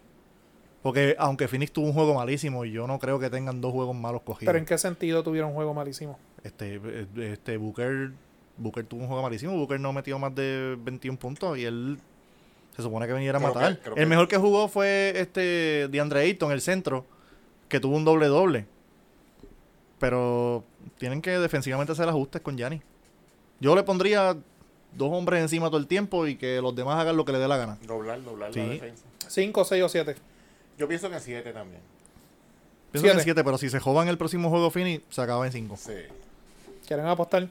[0.82, 4.22] Porque aunque Phoenix tuvo un juego malísimo, yo no creo que tengan dos juegos malos
[4.22, 4.46] cogidos.
[4.52, 6.18] Pero en qué sentido tuvieron un juego malísimo.
[6.44, 8.12] Este, eh, este Booker,
[8.56, 9.56] Booker tuvo un juego malísimo.
[9.56, 11.98] Booker no metió más de 21 puntos y él
[12.76, 13.78] se supone que viniera a matar.
[13.80, 17.04] que- el que- mejor que jugó fue este DeAndre Ayton, el centro,
[17.68, 18.66] que tuvo un doble doble.
[19.98, 20.64] Pero
[20.98, 22.80] tienen que defensivamente hacer ajustes con Gianni.
[23.60, 24.36] Yo le pondría
[24.94, 27.48] dos hombres encima todo el tiempo y que los demás hagan lo que le dé
[27.48, 27.78] la gana.
[27.86, 28.60] Doblar, doblar Sí.
[28.60, 29.04] la defensa.
[29.26, 30.14] 5, 6 o 7.
[30.78, 31.80] Yo pienso que en siete también.
[32.92, 33.24] Pienso que en Siete.
[33.24, 35.76] 7, pero si se jodan el próximo juego Fini, se acaba en 5.
[35.76, 35.92] Sí.
[36.86, 37.46] ¿Quieren apostar?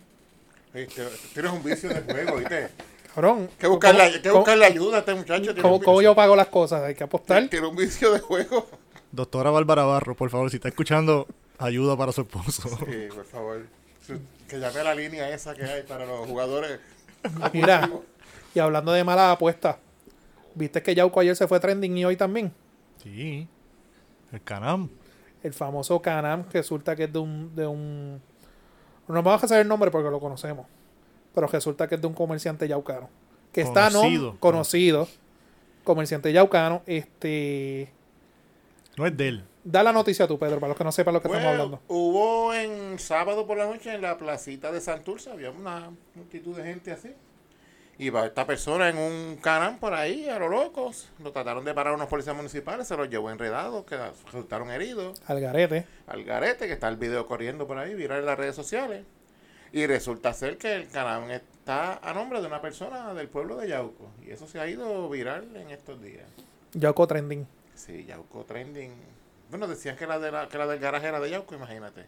[0.73, 2.69] Tienes un vicio de juego, ¿viste?
[3.13, 3.49] Cabrón.
[3.59, 5.53] Que buscarle, ¿cómo- hay que cómo- buscarle ayuda a este muchacho.
[5.83, 6.83] ¿Cómo, yo pago las cosas?
[6.83, 7.47] Hay que apostar.
[7.49, 8.67] Tiene un vicio de juego.
[9.11, 11.27] Doctora Bárbara Barro, por favor, si está escuchando,
[11.59, 12.69] ayuda para su esposo.
[12.85, 13.65] Sí, por favor.
[14.47, 16.79] Que llame a la línea esa que hay para los jugadores.
[17.53, 17.89] Mira,
[18.55, 19.75] y hablando de malas apuestas,
[20.55, 22.51] ¿viste que Yauco ayer se fue trending y hoy también?
[23.15, 23.47] Sí.
[24.31, 24.89] El Canam.
[25.43, 28.21] El famoso Canam resulta que es de un, de un...
[29.07, 30.65] No vamos a saber el nombre porque lo conocemos.
[31.33, 33.09] Pero resulta que es de un comerciante yaucano.
[33.53, 34.37] Que está no Conocido.
[34.39, 35.07] conocido.
[35.83, 36.81] Comerciante yaucano.
[36.85, 37.93] Este...
[38.97, 39.43] No es de él.
[39.63, 41.83] Da la noticia tú, Pedro, para los que no sepan lo que Bueno, estamos hablando.
[41.87, 46.63] hubo en sábado por la noche en la placita de Santurce, había una multitud de
[46.63, 47.13] gente así.
[47.99, 51.09] Iba esta persona en un canán por ahí, a lo locos.
[51.23, 55.19] Lo trataron de parar unos policías municipales, se los llevó enredados, que resultaron heridos.
[55.25, 55.85] Al garete.
[56.05, 59.03] Al garete, que está el video corriendo por ahí, viral en las redes sociales.
[59.71, 63.69] Y resulta ser que el canal está a nombre de una persona del pueblo de
[63.69, 64.11] Yauco.
[64.25, 66.27] Y eso se ha ido viral en estos días.
[66.73, 67.47] Yauco trending.
[67.73, 68.91] Sí, Yauco Trending.
[69.49, 72.05] Bueno, decían que la, de la, que la del garaje era de Yauco, imagínate.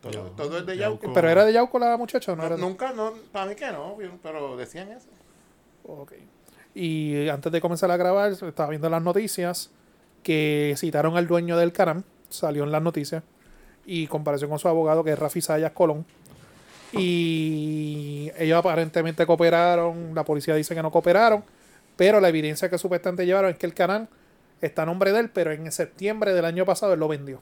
[0.00, 1.02] Todo, Yauco, todo es de Yauco.
[1.04, 1.14] Yauco.
[1.14, 3.54] ¿Pero era de Yauco la muchacha o no, No, era de- nunca, no, para mí
[3.54, 5.08] que no, pero decían eso.
[6.74, 9.70] Y antes de comenzar a grabar, estaba viendo las noticias
[10.22, 13.22] que citaron al dueño del Canam, salió en las noticias,
[13.86, 16.04] y comparación con su abogado, que es Rafi Sayas Colón.
[16.92, 21.44] Y ellos aparentemente cooperaron, la policía dice que no cooperaron,
[21.96, 24.08] pero la evidencia que supuestamente llevaron es que el Canam
[24.60, 27.40] está a nombre de él, pero en septiembre del año pasado él lo vendió.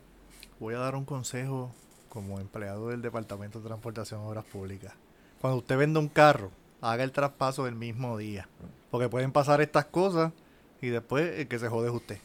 [0.61, 1.73] Voy a dar un consejo
[2.09, 4.93] como empleado del Departamento de Transportación y Obras Públicas.
[5.41, 6.51] Cuando usted vende un carro,
[6.93, 8.49] haga el traspaso el mismo día.
[8.91, 10.33] Porque pueden pasar estas cosas
[10.81, 12.19] y después el que se jode es usted.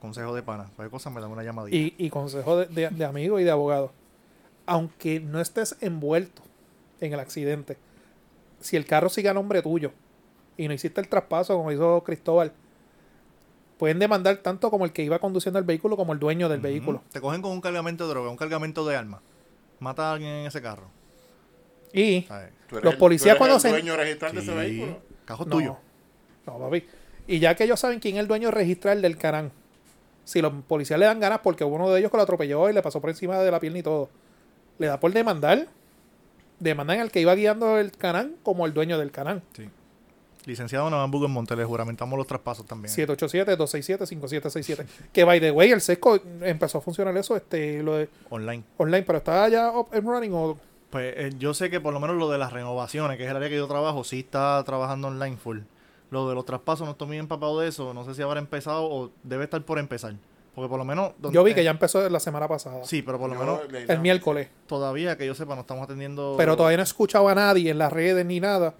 [0.00, 0.70] Consejo de pana.
[0.76, 1.76] Cualquier cosa me da una llamadita.
[1.76, 3.90] Y, y consejo de, de, de amigo y de abogado.
[4.66, 6.42] Aunque no estés envuelto
[7.00, 7.76] en el accidente,
[8.60, 9.92] si el carro sigue a nombre tuyo
[10.56, 12.52] y no hiciste el traspaso como hizo Cristóbal,
[13.78, 17.02] pueden demandar tanto como el que iba conduciendo el vehículo como el dueño del vehículo.
[17.12, 19.20] Te cogen con un cargamento de droga, un cargamento de armas.
[19.80, 20.97] Mata a alguien en ese carro.
[21.92, 22.26] Y
[22.82, 24.98] Los policías cuando el se- dueño registral de ese vehículo.
[25.24, 25.76] Cajo no, tuyo.
[26.46, 26.84] no, papi.
[27.26, 29.52] Y ya que ellos saben quién es el dueño registral del Canán,
[30.24, 32.82] si los policías le dan ganas porque uno de ellos que lo atropelló y le
[32.82, 34.08] pasó por encima de la pierna y todo,
[34.78, 35.66] le da por demandar,
[36.58, 39.42] demandan al que iba guiando el Canán como el dueño del Canán.
[39.56, 39.68] Sí.
[40.46, 42.90] Licenciado Navambuco en Monte, le juramentamos los traspasos también.
[42.94, 44.86] 787-267-5767.
[45.12, 48.62] Que by the way, el sesco empezó a funcionar eso este lo de Online.
[48.78, 50.58] online, pero está ya up and running o
[50.90, 53.36] Pues eh, yo sé que por lo menos lo de las renovaciones, que es el
[53.36, 55.60] área que yo trabajo, sí está trabajando online full.
[56.10, 57.92] Lo de los traspasos no estoy muy empapado de eso.
[57.92, 60.14] No sé si habrá empezado o debe estar por empezar.
[60.54, 61.12] Porque por lo menos...
[61.18, 62.82] donde- yo vi que ya empezó la semana pasada.
[62.84, 64.48] Sí, pero por lo Yo menos el miércoles.
[64.66, 66.34] todavía que yo sepa no estamos atendiendo...
[66.38, 68.74] Pero todavía no he escuchado a nadie en las redes ni nada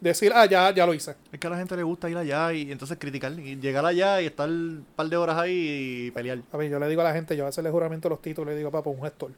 [0.00, 1.14] decir, ah, ya, ya lo hice.
[1.32, 3.32] Es que a la gente le gusta ir allá y entonces criticar.
[3.32, 6.40] Y llegar allá y estar un par de horas ahí y pelear.
[6.52, 8.52] A ver, yo le digo a la gente, yo a veces le juramento los títulos,
[8.52, 9.30] le digo, papá, un gestor.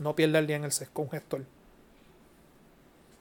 [0.00, 1.42] No pierda el día en el sesco, un gestor.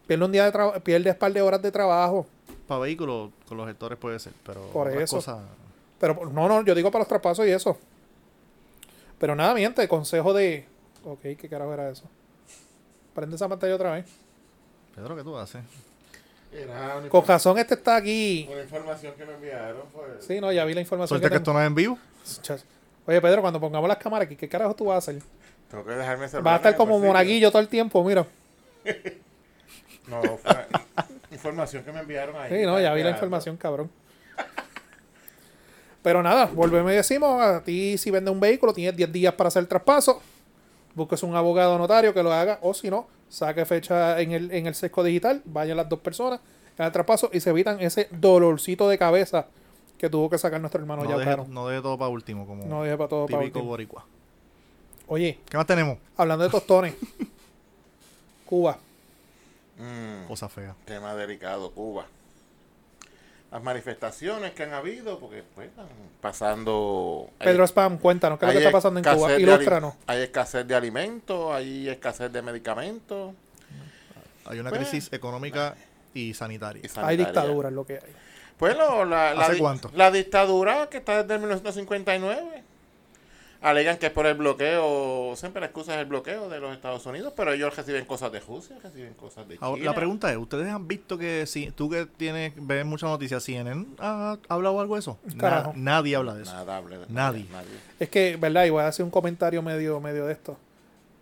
[0.07, 2.25] Pierde un día de trabajo, pierde un par de horas de trabajo.
[2.67, 5.17] Para vehículos, con los gestores puede ser, pero Por eso.
[5.17, 5.39] cosas-
[5.99, 7.77] Pero no, no, yo digo para los traspasos y eso.
[9.19, 10.65] Pero nada, miente, consejo de.
[11.03, 12.05] Ok, ¿qué carajo era eso?
[13.13, 14.05] Prende esa pantalla otra vez.
[14.95, 15.61] Pedro, ¿qué tú haces?
[16.51, 18.47] Era Con razón, este está aquí.
[18.51, 19.83] una información que me enviaron.
[19.93, 20.25] Pues.
[20.25, 21.09] Sí, no, ya vi la información.
[21.09, 21.99] Suerte que que esto no es en vivo.
[23.05, 25.21] Oye, Pedro, cuando pongamos las cámaras aquí, ¿qué carajo tú vas a hacer?
[25.69, 28.25] Tengo que dejarme ese Vas a estar como monaguillo todo el tiempo, mira.
[30.07, 30.65] No, fue
[31.31, 32.49] información que me enviaron ahí.
[32.49, 33.91] Sí, no, ya vi la información, cabrón.
[36.01, 39.49] Pero nada, volvemos y decimos, a ti si vendes un vehículo, tienes 10 días para
[39.49, 40.19] hacer el traspaso.
[40.95, 44.65] Busques un abogado notario que lo haga, o si no, saque fecha en el, en
[44.65, 46.39] el sesco digital, vayan las dos personas,
[46.75, 49.45] hagan el traspaso y se evitan ese dolorcito de cabeza
[49.99, 52.65] que tuvo que sacar nuestro hermano No ya deje, no deje todo para último, como
[52.65, 53.69] No deje para todo para típico último.
[53.69, 54.05] boricua.
[55.11, 55.97] Oye, ¿Qué más tenemos?
[56.17, 56.93] hablando de tostones,
[58.45, 58.77] Cuba.
[59.77, 60.75] Mm, Cosa fea.
[60.85, 62.05] tema delicado, Cuba.
[63.51, 65.87] Las manifestaciones que han habido, porque pues, están
[66.21, 67.29] pasando.
[67.39, 69.33] hay- Pedro Spam, cuéntanos, ¿qué es lo que hay está pasando en Cuba?
[69.39, 69.95] Ilústranos.
[70.05, 73.33] Hay escasez de alimentos, hay escasez de medicamentos.
[74.45, 75.75] Hay una Pues, crisis económica
[76.13, 76.81] y sanitaria.
[76.85, 78.13] y Hay dictadura, es lo que hay.
[78.59, 79.89] Pues lo- la, la ¿Hace di- cuánto?
[79.95, 82.63] la dictadura que está desde 1959.
[83.61, 87.05] Alegan que es por el bloqueo, siempre la excusa es el bloqueo de los Estados
[87.05, 89.67] Unidos, pero ellos reciben cosas de Rusia, reciben cosas de China.
[89.67, 93.43] Ahora, la pregunta es, ¿ustedes han visto que si tú que tienes ves muchas noticias,
[93.43, 95.19] CNN ha hablado algo de eso?
[95.35, 96.53] Na- nadie habla de eso.
[96.53, 97.45] Nada hable de- Nadie.
[97.99, 98.63] Es que, ¿verdad?
[98.63, 100.57] Y voy a hacer un comentario medio, medio de esto.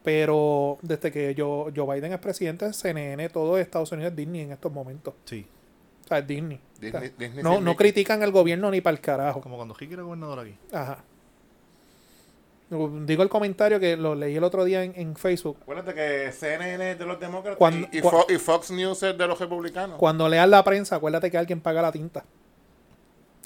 [0.04, 4.52] Pero desde que yo, Joe Biden es presidente, CNN, todo Estados Unidos es Disney en
[4.52, 5.13] estos momentos.
[5.26, 5.45] Sí.
[6.06, 6.62] O sea, es Disney.
[6.80, 9.41] Disney- O sea, Disney no, no critican al gobierno ni para el carajo.
[9.41, 10.56] Como cuando Ricky era gobernador aquí.
[10.71, 11.04] Ajá.
[12.69, 15.58] Digo el comentario que lo leí el otro día en, en Facebook.
[15.62, 19.01] Acuérdate que CNN es de los demócratas Cuando- y, y cua- Fo- y Fox News
[19.03, 19.97] es de los republicanos.
[19.97, 22.25] Cuando leas la prensa, acuérdate que alguien paga la tinta.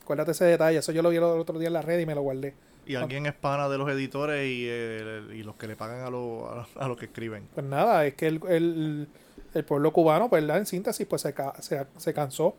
[0.01, 0.79] Acuérdate ese detalle.
[0.79, 2.55] Eso yo lo vi el otro día en la red y me lo guardé.
[2.85, 6.09] Y alguien es pana de los editores y, eh, y los que le pagan a,
[6.09, 6.43] los
[6.75, 7.47] a, a los que escriben.
[7.53, 9.07] Pues nada, es que el, el-
[9.53, 10.57] el pueblo cubano, pues, ¿verdad?
[10.57, 12.55] En síntesis, pues se, ca- se, se cansó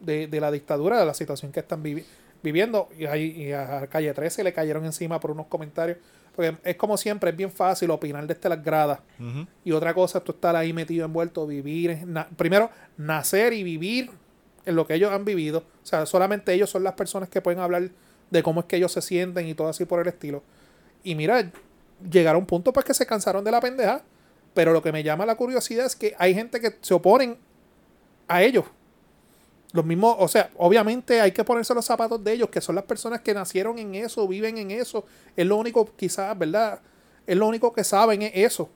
[0.00, 2.04] de, de la dictadura, de la situación que están vivi-
[2.42, 2.88] viviendo.
[2.98, 5.98] Y, ahí, y a Calle 13 le cayeron encima por unos comentarios.
[6.34, 9.00] Porque es como siempre, es bien fácil opinar desde las gradas.
[9.64, 12.06] Y otra cosa es tú estar ahí metido, envuelto, vivir.
[12.06, 14.10] na- primero, nacer y vivir
[14.64, 15.58] en lo que ellos han vivido.
[15.82, 17.90] O sea, solamente ellos son las personas que pueden hablar
[18.30, 20.42] de cómo es que ellos se sienten y todo así por el estilo.
[21.04, 21.50] Y mira,
[22.10, 24.02] llegaron a un punto pues que se cansaron de la pendeja.
[24.54, 27.36] Pero lo que me llama la curiosidad es que hay gente que se oponen
[28.28, 28.64] a ellos.
[29.72, 32.84] Los mismos, o sea, obviamente hay que ponerse los zapatos de ellos, que son las
[32.84, 35.06] personas que nacieron en eso, viven en eso.
[35.34, 36.80] Es lo único, quizás, ¿verdad?
[37.26, 38.68] Es lo único que saben es eso.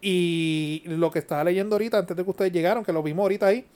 [0.00, 3.46] Y lo que estaba leyendo ahorita, antes de que ustedes llegaron, que lo vimos ahorita
[3.46, 3.66] ahí,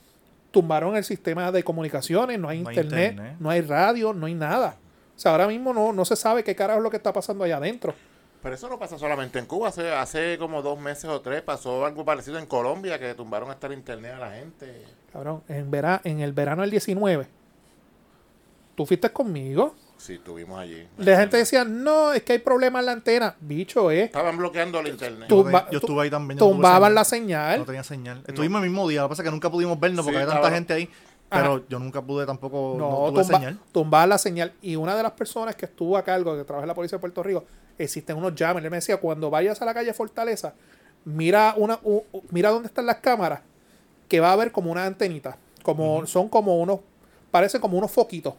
[0.51, 3.37] tumbaron el sistema de comunicaciones, no hay No hay internet, internet.
[3.39, 4.77] no hay radio, no hay nada.
[5.15, 7.43] O sea, ahora mismo no, no se sabe qué carajo es lo que está pasando
[7.43, 7.93] allá adentro.
[8.41, 9.69] Pero eso no pasa solamente en Cuba.
[9.69, 13.67] Hace, hace como dos meses o tres pasó algo parecido en Colombia que tumbaron hasta
[13.67, 14.83] el internet a la gente.
[15.13, 17.27] Cabrón, en, vera- en el verano del 19,
[18.75, 19.75] tú fuiste conmigo.
[19.97, 20.85] Sí, estuvimos allí.
[20.97, 23.35] La gente decía, no, es que hay problemas en la antena.
[23.39, 24.03] Bicho, eh.
[24.05, 25.29] Estaban bloqueando el internet.
[25.29, 26.37] Yo, Tumba- yo estuve ahí también.
[26.39, 27.59] no Tumbaban la señal.
[27.59, 28.21] No tenía señal.
[28.27, 30.33] Estuvimos el mismo día, lo que pasa es que nunca pudimos vernos porque Sí, había
[30.33, 30.89] tanta gente ahí.
[31.29, 33.59] Pero yo nunca pude tampoco, no, No, tuve tumba- señal.
[33.71, 34.53] tumbaban la señal.
[34.61, 37.01] Y una de las personas que estuvo a cargo, que trabaja en la policía de
[37.01, 37.45] Puerto Rico,
[37.77, 38.65] existen unos jammers.
[38.65, 40.53] Él me decía, cuando vayas a la calle Fortaleza,
[41.05, 43.39] mira una u- u- mira dónde están las cámaras,
[44.13, 45.39] que va a haber como una antenita.
[45.63, 46.81] Como, Son como unos,
[47.31, 48.35] parece como unos foquitos.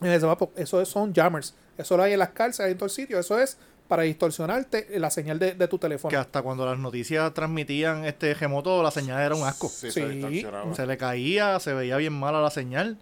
[0.00, 1.54] Y me dice, "Papo, Eso es- son jammers.
[1.76, 3.18] Eso lo hay en las cárceles, en todo el sitio.
[3.18, 6.08] Eso es para distorsionarte la señal de, de tu teléfono.
[6.08, 9.68] Que hasta cuando las noticias transmitían este remoto, la señal era un asco.
[9.68, 10.00] Sí, Sí.
[10.00, 10.74] se distorsionaba.
[10.74, 12.96] Se le caía, se veía bien mala la señal.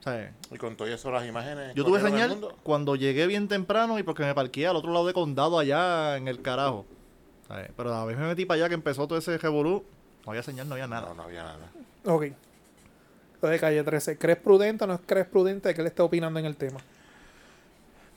[0.00, 1.72] O sea, Y con todo eso las imágenes.
[1.76, 5.12] yo tuve señal cuando llegué bien temprano y porque me parqué al otro lado de
[5.12, 6.84] condado allá en el carajo.
[7.44, 9.84] O sea, Pero a la vez me metí para allá que empezó todo ese revolú.
[10.24, 11.08] No había señal, no había nada.
[11.08, 11.70] No, no había nada.
[12.06, 12.26] Ok.
[13.42, 14.18] Lo de calle 13.
[14.18, 16.78] ¿Crees prudente o no crees prudente que él esté opinando en el tema?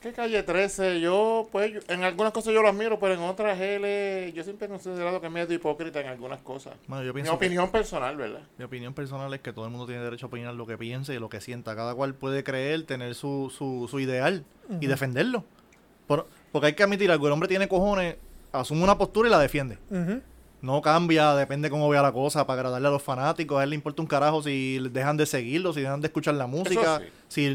[0.02, 1.00] ¿Qué calle 13?
[1.00, 4.44] Yo, pues, yo- en algunas cosas yo lo admiro, pero en otras él es- yo
[4.44, 6.74] siempre he considerado que es medio hipócrita en algunas cosas.
[6.88, 8.40] Bueno, yo Mi que- opinión personal, ¿verdad?
[8.58, 11.14] Mi opinión personal es que todo el mundo tiene derecho a opinar lo que piense
[11.14, 11.74] y lo que sienta.
[11.74, 14.44] Cada cual puede creer, tener su, su, su ideal
[14.78, 15.42] y defenderlo.
[16.06, 18.16] Por- porque hay que admitir algo, el hombre tiene cojones,
[18.52, 19.78] asume una postura y la defiende.
[19.90, 20.20] Ujú.
[20.64, 23.60] No cambia, depende cómo vea la cosa para agradarle a los fanáticos.
[23.60, 26.46] A él le importa un carajo si dejan de seguirlo, si dejan de escuchar la
[26.46, 27.04] música, sí.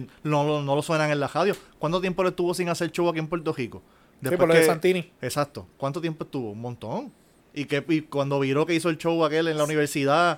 [0.04, 1.56] si no, lo- no lo suenan en la radio.
[1.80, 3.82] ¿Cuánto tiempo le estuvo sin hacer show aquí en Puerto Rico?
[4.24, 5.12] Sí, por lo de Santini.
[5.22, 5.66] Exacto.
[5.78, 6.52] ¿Cuánto tiempo estuvo?
[6.52, 7.12] Un montón.
[7.54, 10.38] Y que y cuando viró que hizo el show aquel en la universidad,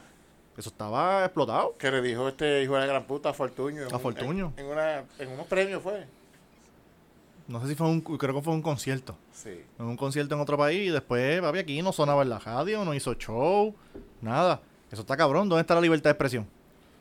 [0.57, 1.75] eso estaba explotado.
[1.77, 3.81] Que le dijo este hijo de la gran puta a Fortuño.
[3.81, 4.53] en A un- Fortuño.
[4.55, 6.05] En, en una, en unos premios fue.
[7.47, 9.15] No sé si fue un, creo que fue un concierto.
[9.33, 9.61] Sí.
[9.79, 12.85] En un concierto en otro país y después, papi, aquí no sonaba en la radio,
[12.85, 13.75] no hizo show,
[14.21, 14.61] nada.
[14.91, 15.49] Eso está cabrón.
[15.49, 16.47] ¿Dónde está la libertad de expresión?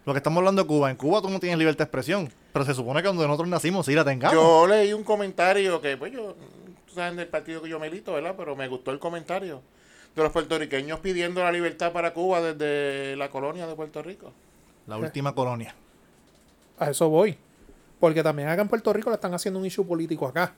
[0.06, 0.90] Lo que estamos hablando de Cuba.
[0.90, 2.32] En Cuba tú no tienes libertad de expresión.
[2.52, 4.34] Pero se supone que donde nosotros nacimos sí la tengamos.
[4.34, 6.36] Yo leí un comentario que, pues yo,
[6.86, 8.34] tú sabes del partido que yo milito, ¿verdad?
[8.36, 9.62] Pero me gustó el comentario
[10.14, 14.32] de los puertorriqueños pidiendo la libertad para Cuba desde la colonia de Puerto Rico.
[14.86, 15.74] La última colonia.
[16.78, 17.36] A eso voy.
[18.00, 20.54] Porque también acá en Puerto Rico le están haciendo un issue político acá.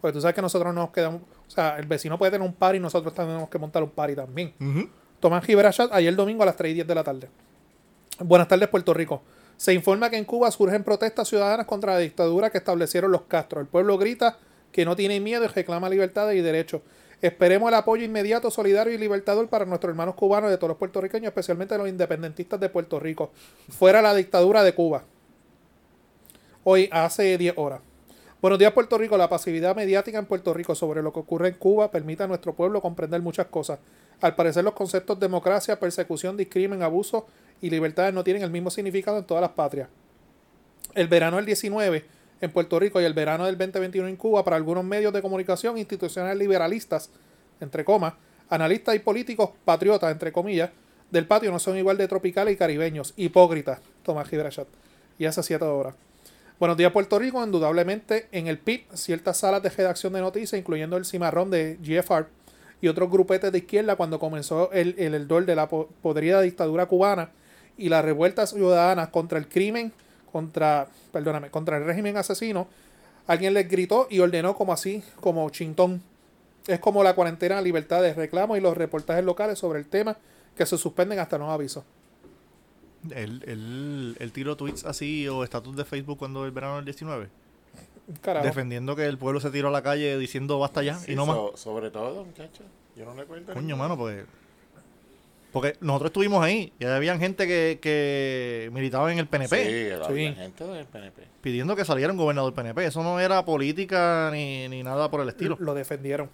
[0.00, 1.22] Porque tú sabes que nosotros nos quedamos.
[1.22, 4.14] O sea, el vecino puede tener un party y nosotros tenemos que montar un party
[4.14, 4.52] también.
[4.60, 4.88] Ujú.
[5.18, 7.28] Tomás Gibrachat, ayer domingo a las 3 y 10 de la tarde.
[8.20, 9.22] Buenas tardes, Puerto Rico.
[9.56, 13.60] Se informa que en Cuba surgen protestas ciudadanas contra la dictadura que establecieron los Castro.
[13.60, 14.38] El pueblo grita
[14.70, 16.82] que no tiene miedo y reclama libertades y derechos.
[17.22, 20.76] Esperemos el apoyo inmediato, solidario y libertador para nuestros hermanos cubanos y de todos los
[20.76, 23.32] puertorriqueños, especialmente los independentistas de Puerto Rico.
[23.70, 25.02] Fuera la dictadura de Cuba.
[26.68, 27.80] Hoy, hace 10 horas.
[28.42, 29.16] Buenos días, Puerto Rico.
[29.16, 32.54] La pasividad mediática en Puerto Rico sobre lo que ocurre en Cuba permite a nuestro
[32.54, 33.78] pueblo comprender muchas cosas.
[34.20, 37.28] Al parecer, los conceptos democracia, persecución, discrimen, abuso
[37.60, 39.88] y libertades no tienen el mismo significado en todas las patrias.
[40.96, 42.04] El verano del 19
[42.40, 45.78] en Puerto Rico y el verano del 2021 en Cuba para algunos medios de comunicación
[45.78, 47.10] institucionales liberalistas,
[47.60, 48.14] entre comas,
[48.48, 50.70] analistas y políticos patriotas, entre comillas,
[51.12, 54.66] del patio no son igual de tropicales y caribeños, hipócritas, Tomás Gibrachat.
[55.16, 55.94] Y hace siete horas.
[56.58, 57.44] Buenos días, Puerto Rico.
[57.44, 62.26] Indudablemente, en el PIB, ciertas salas de redacción de noticias, incluyendo el cimarrón de GFR
[62.80, 66.86] y otros grupetes de izquierda, cuando comenzó el, el ardor de la po- podrida dictadura
[66.86, 67.30] cubana
[67.76, 69.92] y las revueltas ciudadanas contra el crimen,
[70.32, 72.68] contra, perdóname, contra el régimen asesino,
[73.26, 76.02] alguien les gritó y ordenó como así, como chintón.
[76.66, 80.16] Es como la cuarentena, libertad de reclamo y los reportajes locales sobre el tema
[80.56, 81.84] que se suspenden hasta nuevo aviso.
[83.14, 87.28] Él, él, él tiró tweets así o estatus de Facebook cuando el verano del 19.
[88.20, 88.46] Carajo.
[88.46, 91.26] Defendiendo que el pueblo se tiró a la calle diciendo basta ya Sí, y no
[91.26, 91.36] más.
[91.36, 92.64] so- sobre todo, muchachos.
[92.96, 93.52] Yo no recuerdo.
[93.52, 94.24] Coño, mano, porque.
[95.52, 100.28] Porque nosotros estuvimos ahí y había gente que, que militaba en el PNP Sí, había
[100.30, 100.34] Sí.
[100.36, 101.22] gente del PNP.
[101.40, 102.84] pidiendo que saliera un gobernador PNP.
[102.86, 105.56] Eso no era política ni, ni nada por el estilo.
[105.58, 106.28] lo defendieron.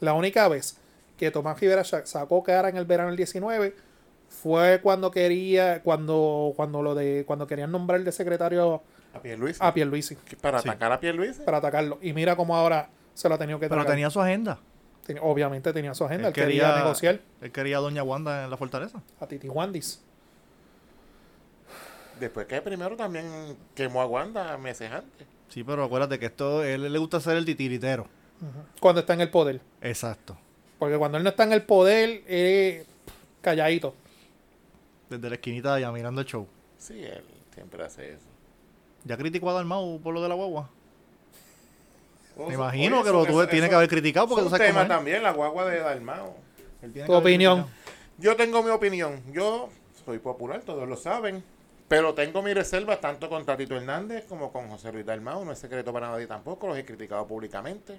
[0.00, 0.76] La única vez
[1.16, 3.74] que Tomás Rivera sa- sacó cara en el verano del 19
[4.42, 8.82] fue cuando quería, cuando, cuando lo de, cuando querían nombrar de secretario
[9.14, 9.58] A Pierluisi.
[9.62, 10.68] a Pierluisi ¿Qué, ¿Para Sí.
[10.68, 11.42] atacar a Pierluisi?
[11.42, 11.98] para atacarlo.
[12.02, 13.92] Y mira cómo ahora se lo ha tenido que Pero tragar.
[13.92, 14.58] tenía su agenda.
[15.06, 18.44] Ten- Obviamente tenía su agenda, Él él quería, quería- negociar Él quería a Doña Wanda
[18.44, 19.02] en la fortaleza.
[19.20, 20.02] a Titi Wandis.
[22.20, 25.26] Después que primero también quemó a Wanda meses antes.
[25.48, 28.06] Sí, pero acuérdate que esto, él le gusta ser el titiritero.
[28.80, 29.60] Cuando está en el poder.
[29.80, 30.36] Exacto.
[30.78, 32.86] Porque cuando él no está en el poder, es
[33.40, 33.94] calladito.
[35.16, 36.46] Desde la esquinita ya mirando el show.
[36.78, 37.24] Sí, él
[37.54, 38.24] siempre hace eso.
[39.04, 40.68] ¿Ya criticó a Dalmau por lo de la guagua?
[42.48, 44.68] Me imagino que lo eso- tuve- tiene eso- que haber criticado porque es tú sabes
[44.68, 45.78] tema también, la guagua de
[46.92, 47.62] tiene Tu opinión.
[47.62, 47.84] criticado.
[48.18, 49.22] Yo tengo mi opinión.
[49.32, 49.68] Yo
[50.04, 51.42] soy popular, todos lo saben.
[51.86, 55.44] Pero tengo mis reservas tanto con Tatito Hernández como con José Luis Dalmau.
[55.44, 56.66] No es secreto para nadie tampoco.
[56.66, 57.98] Los he criticado públicamente.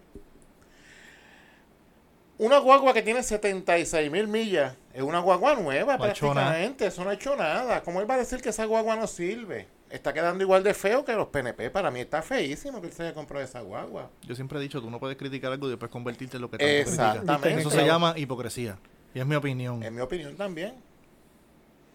[2.38, 6.13] Una guagua que tiene 76 mil millas es una guagua nueva nada.
[6.13, 6.88] prácticamente.
[6.88, 7.82] Eso no ha hecho nada.
[7.82, 9.67] ¿Cómo él va a decir que esa guagua no sirve?
[9.89, 11.69] Está quedando igual de feo que los PNP.
[11.69, 14.10] Para mí está feísimo que él se haya comprado esa guagua.
[14.24, 16.58] Yo siempre he dicho, tú no puedes criticar algo y después convertirte en lo que
[16.58, 17.15] tanto criticas.
[17.15, 17.62] Exactamente.
[17.62, 18.77] Eso se llama hipocresía.
[19.13, 19.81] Y es mi opinión.
[19.81, 20.73] En mi opinión también.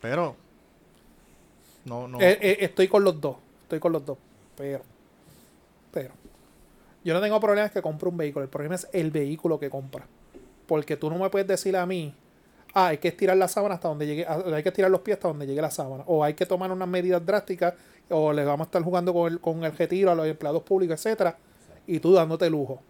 [0.01, 0.37] Pero.
[1.85, 2.19] No, no.
[2.21, 3.37] Eh, eh, estoy con los dos.
[3.65, 4.17] Estoy con los dos.
[4.57, 4.83] Pero.
[5.93, 6.15] Pero.
[7.05, 8.45] Yo no tengo problemas que compre un vehículo.
[8.45, 10.07] El problema es el vehículo que compra.
[10.71, 12.15] Porque tú no me puedes decir a mí.
[12.75, 14.25] Ah, hay que estirar la sábana hasta donde llegue.
[14.25, 16.05] ah, Hay que estirar los pies hasta donde llegue la sábana.
[16.07, 17.75] O hay que tomar unas medidas drásticas.
[18.09, 20.95] O le vamos a estar jugando con el, con el retiro a los empleados públicos,
[21.05, 21.37] etcétera.
[21.89, 22.81] Y tú dándote lujo.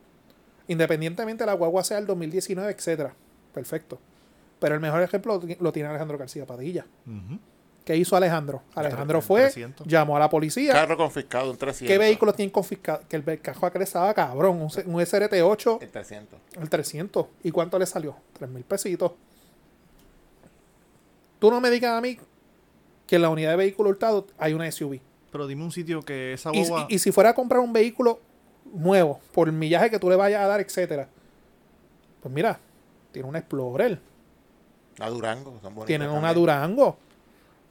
[0.68, 3.14] Independientemente de la guagua sea el 2019, etcétera.
[3.54, 3.98] Perfecto.
[4.58, 6.84] Pero el mejor ejemplo lo tiene Alejandro García Padilla.
[7.84, 8.62] ¿Qué hizo Alejandro?
[8.74, 9.86] Alejandro fue, 300.
[9.86, 10.72] llamó a la policía.
[10.72, 11.88] Carro confiscado, un 300.
[11.92, 13.00] ¿Qué vehículos tienen confiscado?
[13.08, 14.56] Que el cajón aquel estaba cabrón.
[14.58, 14.62] Un,
[14.94, 16.38] un SRT8, El 300.
[16.60, 17.26] el 300.
[17.42, 18.14] ¿Y cuánto le salió?
[18.34, 19.12] 3 mil pesitos.
[21.38, 22.18] Tú no me digas a mí
[23.06, 25.00] que en la unidad de vehículo hurtado hay una SUV.
[25.32, 26.86] Pero dime un sitio que esa boba.
[26.88, 28.20] y- y si fuera a comprar un vehículo
[28.72, 31.08] nuevo, por el millaje que tú le vayas a dar, etcétera,
[32.22, 32.60] pues mira,
[33.12, 33.98] tiene una Explorer,
[34.98, 36.34] La Durango, son tienen una.
[36.34, 36.98] Durango.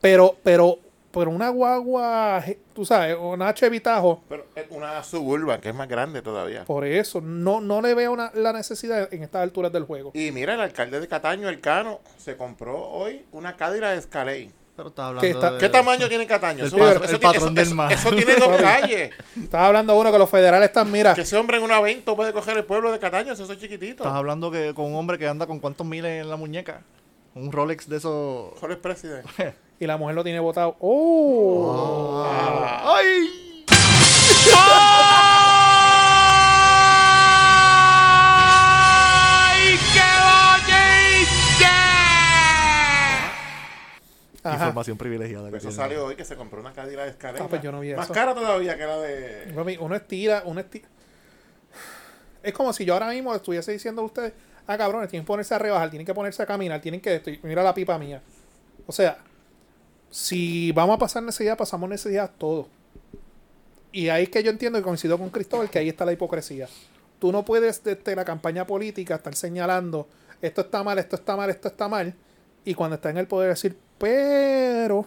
[0.01, 0.79] Pero, pero,
[1.11, 2.43] pero una guagua,
[2.73, 6.63] tú sabes, una Chevy Tahoe, Pero una Suburban, que es más grande todavía.
[6.65, 10.11] por eso, no, no le veo una- la necesidad en estas alturas del juego.
[10.13, 14.51] Y mira, el alcalde de Cataño, el Cano, se compró hoy una Cadillac Escalade.
[14.77, 16.59] Pero está hablando ¿Qué está- de- ¿Qué tamaño tiene Cataño?
[16.61, 17.91] El Eso, el tiene- patrón eso- del eso- mar.
[17.91, 19.11] eso tiene dos calles.
[19.43, 22.31] Estaba hablando uno que los federales están, mira, Que ese hombre en un evento puede
[22.31, 24.03] coger el pueblo de Cataño, eso es chiquitito.
[24.03, 26.83] Estás hablando que con un hombre que anda con cuántos miles en la muñeca.
[27.35, 28.53] Un Rolex de esos.
[28.53, 29.29] Mejor es presidente.
[29.79, 30.75] y la mujer lo tiene votado.
[30.79, 32.23] ¡Oh!
[32.25, 32.95] Ah.
[32.97, 33.29] ¡Ay!
[44.41, 44.55] Ajá.
[44.55, 45.51] Información privilegiada.
[45.51, 47.43] que Eso salió hoy que se compró una Cadillac Escalade.
[47.43, 48.13] Ah, pues yo no vi Más eso.
[48.13, 49.77] cara todavía que la de...
[49.79, 50.87] Uno estira, uno estira.
[52.41, 54.33] Es como si yo ahora mismo estuviese diciendo a ustedes,
[54.65, 57.63] ah, cabrones, tienen que ponerse a rebajar, tienen que ponerse a caminar, tienen que Mira
[57.63, 58.21] la pipa mía.
[58.87, 59.17] O sea,
[60.09, 62.67] si vamos a pasar necesidad, pasamos necesidad todos.
[63.91, 66.67] Y ahí es que yo entiendo y coincido con Cristóbal que ahí está la hipocresía.
[67.19, 70.07] Tú no puedes desde la campaña política estar señalando
[70.41, 72.13] esto está mal, esto está mal, esto está mal.
[72.63, 75.05] Y cuando está en el poder decir, pero,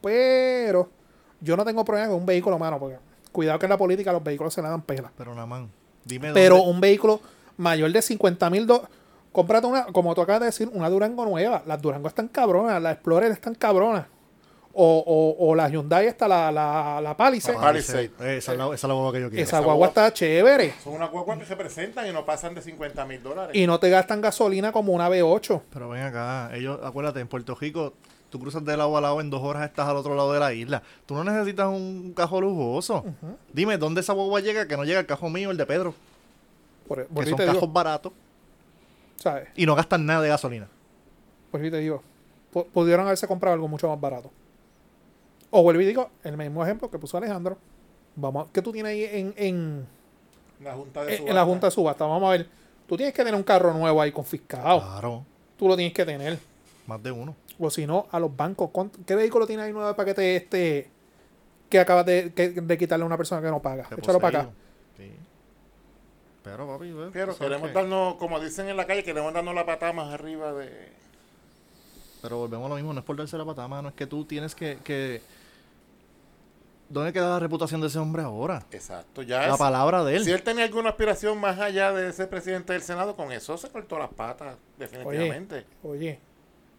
[0.00, 0.90] pero,
[1.40, 2.98] yo no tengo problema con un vehículo, mano, porque
[3.32, 5.12] cuidado que en la política los vehículos se le dan pela.
[5.16, 5.66] Pero nada más.
[6.04, 7.20] Dime Pero dónde- un vehículo
[7.56, 8.90] mayor de 50 mil dólares.
[9.32, 11.62] Cómprate una, como tú acabas de decir, una Durango nueva.
[11.66, 14.06] Las Durango están cabronas, las Explorer están cabronas.
[14.80, 17.54] O, o, o la Hyundai está la, la, la Palisade.
[17.56, 18.10] La Palisade.
[18.20, 19.42] Eh, esa, es la, esa es la boba que yo quiero.
[19.42, 20.74] Esa esa guagua guagua- está chévere.
[20.84, 23.56] Son unas guaguas que se presentan y no pasan de 50 mil dólares.
[23.56, 25.62] Y no te gastan gasolina como una V8.
[25.72, 27.94] Pero ven acá, ellos, acuérdate, en Puerto Rico,
[28.30, 30.52] tú cruzas de lado a lado en dos horas estás al otro lado de la
[30.52, 30.82] isla.
[31.06, 33.04] Tú no necesitas un cajo lujoso.
[33.52, 34.68] Dime, ¿dónde esa guagua llega?
[34.68, 35.92] Que no llega el cajo mío, el de Pedro.
[36.86, 38.12] Por, Que por ahí son cajos digo, baratos
[39.18, 39.48] ¿sabes?
[39.56, 40.68] y no gastan nada de gasolina.
[41.50, 42.02] Por ahí te digo.
[42.52, 44.30] pu- Pudieron haberse comprado algo mucho más barato.
[45.50, 47.56] O vuelvo y digo, el mismo ejemplo que puso Alejandro.
[48.16, 49.86] Vamos, ¿qué tú tienes ahí en, en,
[50.62, 52.04] La junta de en- la Junta de Subasta?
[52.04, 52.48] Vamos a ver.
[52.86, 54.80] Tú tienes que tener un carro nuevo ahí confiscado.
[54.80, 55.24] Claro,
[55.56, 56.38] Tú lo tienes que tener.
[56.86, 57.34] más de uno.
[57.58, 58.70] O si no, a los bancos.
[58.72, 60.90] ¿cuánto- ¿Qué vehículo tiene ahí nuevo para que te este
[61.68, 63.86] que acabas de, que- de quitarle a una persona que no paga?
[63.96, 64.50] Échalo para acá.
[64.96, 65.12] Sí.
[66.50, 69.66] Pero, papi, ve, Pero queremos que- darnos, como dicen en la calle, queremos darnos la
[69.66, 70.88] patada más arriba de...
[72.22, 74.24] Pero volvemos a lo mismo, no es por darse la patada, mano, es que tú
[74.24, 74.78] tienes que...
[74.82, 75.20] que...
[76.88, 78.64] ¿Dónde queda la reputación de ese hombre ahora?
[78.70, 80.24] Exacto, ya La es- palabra de él.
[80.24, 83.68] Si él tenía alguna aspiración más allá de ser presidente del Senado, con eso se
[83.68, 85.66] cortó las patas, definitivamente.
[85.82, 86.18] Oye,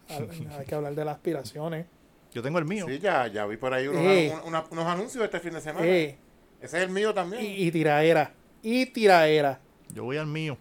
[0.08, 1.86] hay que hablar de las aspiraciones.
[2.34, 2.86] Yo tengo el mío.
[2.88, 4.34] Sí, ya, ya vi por ahí unos, Eh.
[4.44, 5.86] una- unos anuncios este fin de semana.
[5.86, 6.16] Eh,
[6.60, 7.44] Ese es el mío también.
[7.44, 8.32] y, y tiraera.
[8.62, 9.58] Y tiraera.
[9.94, 10.56] Yo voy al mío.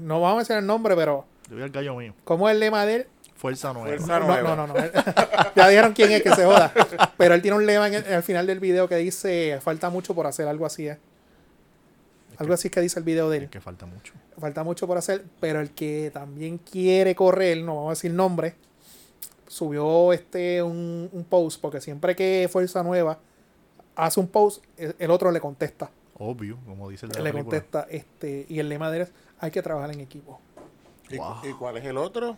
[0.00, 2.14] No vamos a decir el nombre, pero Yo voy al gallo mío.
[2.24, 3.06] ¿cómo es el lema de él?
[3.36, 3.88] Fuerza nueva.
[3.88, 4.54] Fuerza No, nueva.
[4.56, 4.74] no, no, no.
[5.56, 6.72] ya dijeron quién es que se joda.
[7.16, 10.14] Pero él tiene un lema en el- al final del video que dice falta mucho
[10.14, 10.88] por hacer, algo así.
[10.88, 10.98] ¿eh?
[12.36, 13.44] Algo así que dice el video de él.
[13.44, 14.12] Es que falta mucho.
[14.38, 18.54] falta mucho por hacer, pero el que también quiere correr, no vamos a decir nombre,
[19.46, 23.18] subió este un, un post, porque siempre que Fuerza Nueva
[23.96, 25.90] hace un post, el, el otro le contesta.
[26.22, 27.58] Obvio, como dice el de la Le película.
[27.60, 30.38] contesta, este, y el lema de él es hay que trabajar en equipo.
[31.08, 31.36] ¿Y, Wow.
[31.42, 32.36] y cuál es el otro?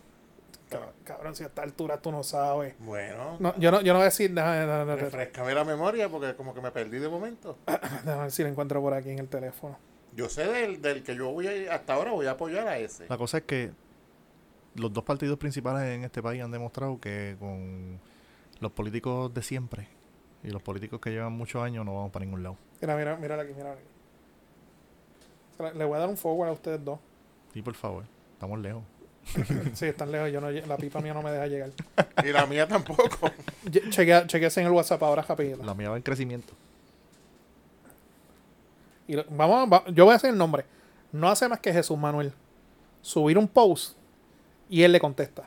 [0.69, 2.73] Cabrón, cabrón, si a esta altura tú no sabes.
[2.79, 4.95] Bueno, No, yo no, yo no voy a decir nada, nada, nada.
[4.95, 7.57] refrescame la memoria porque como que me perdí de momento.
[7.67, 9.77] Déjame ver si lo encuentro por aquí en el teléfono.
[10.15, 13.05] Yo sé del, del que yo voy a, hasta ahora voy a apoyar a ese.
[13.09, 13.71] La cosa es que
[14.75, 17.99] los dos partidos principales en este país han demostrado que con
[18.59, 19.87] los políticos de siempre
[20.43, 22.57] y los políticos que llevan muchos años no vamos para ningún lado.
[22.81, 23.81] Mira, mira, mira aquí, mira aquí.
[25.77, 26.99] Le voy a dar un forward a ustedes dos.
[27.53, 28.83] Sí, por favor, estamos lejos.
[29.73, 31.69] Sí, están lejos, yo no, la pipa mía no me deja llegar.
[32.23, 33.03] Y la mía tampoco.
[33.89, 35.63] Chequea, en el WhatsApp ahora rapidito.
[35.63, 36.53] La mía va en crecimiento.
[39.07, 40.65] Y lo- vamos, va- yo voy a hacer el nombre.
[41.11, 42.33] No hace más que Jesús Manuel
[43.01, 43.97] subir un post
[44.69, 45.43] y él le contesta.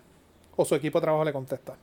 [0.56, 1.74] O su equipo de trabajo le contesta.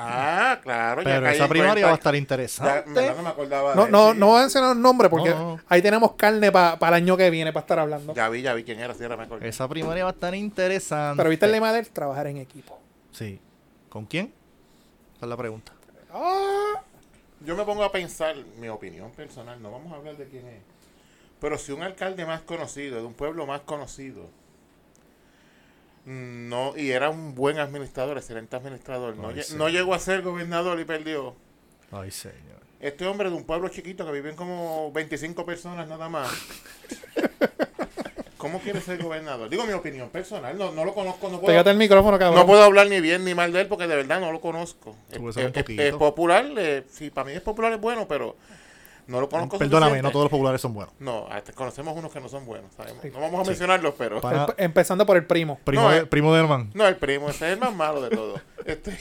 [0.00, 1.02] Ah, claro.
[1.02, 2.90] ya Pero esa primaria va a estar Ya, interesante.
[2.92, 5.60] verdad no me acordaba No, de no, no voy a mencionar el nombre porque No,
[5.68, 8.14] ahí tenemos carne para el año que viene para estar hablando.
[8.14, 9.48] Ya vi, ya vi quién era, sí, ahora me acordé.
[9.48, 11.16] Esa primaria va a estar interesante.
[11.16, 12.78] Pero viste el lema de él, trabajar en equipo.
[13.12, 13.40] Sí.
[13.88, 14.32] ¿Con quién?
[15.16, 15.72] Esa es la pregunta.
[16.12, 16.80] Ah,
[17.44, 20.60] Yo me pongo a pensar, mi opinión personal, no vamos a hablar de quién es.
[21.40, 24.28] Pero si un alcalde más conocido, de un pueblo más conocido,
[26.08, 30.84] no y era un buen administrador, excelente administrador, no, Ay, llegó a ser gobernador y
[30.84, 31.34] perdió.
[31.92, 32.58] Ay, señor.
[32.80, 36.30] Este hombre de un pueblo chiquito que viven como 25 personas nada más.
[38.36, 39.48] ¿Cómo quiere ser gobernador?
[39.50, 42.38] Digo mi opinión personal, no, no lo conozco, no puedo, Pégate el micrófono, cabrón.
[42.38, 44.94] no puedo hablar ni bien ni mal de él porque de verdad no lo conozco.
[45.10, 45.82] Es, un es- es- poquito.
[45.82, 48.36] es popular, eh, sí, para mí es popular, es bueno, pero
[49.08, 50.02] no lo conozco Perdóname, suficiente.
[50.02, 50.94] no todos los populares son buenos.
[51.00, 53.04] No, hasta conocemos unos que no son buenos, sabemos.
[53.04, 54.20] No vamos a mencionarlos, pero...
[54.56, 55.58] Empezando por el primo.
[55.64, 56.06] Primo, No, de, eh.
[56.06, 56.70] primo de Herman.
[56.74, 58.40] No, el primo, ese es el más malo de todos.
[58.64, 58.96] Este,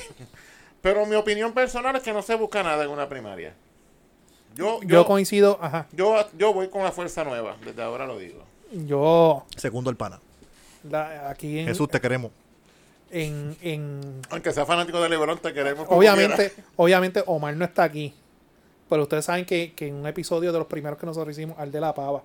[0.82, 3.54] pero mi opinión personal es que no se busca nada en una primaria.
[4.56, 5.88] Yo, Yo yo, coincido, ajá.
[5.92, 8.44] yo, yo voy con la fuerza nueva, desde ahora lo digo.
[8.72, 10.20] Yo, Segundo el pana.
[10.90, 12.32] la- aquí en, Jesús, te queremos.
[13.12, 18.14] en, en- Aunque sea fanático de LeBron, te queremos obviamente, obviamente Omar no está aquí.
[18.90, 21.72] Pero ustedes saben que, que en un episodio de los primeros que nosotros hicimos, al
[21.72, 22.24] de la pava,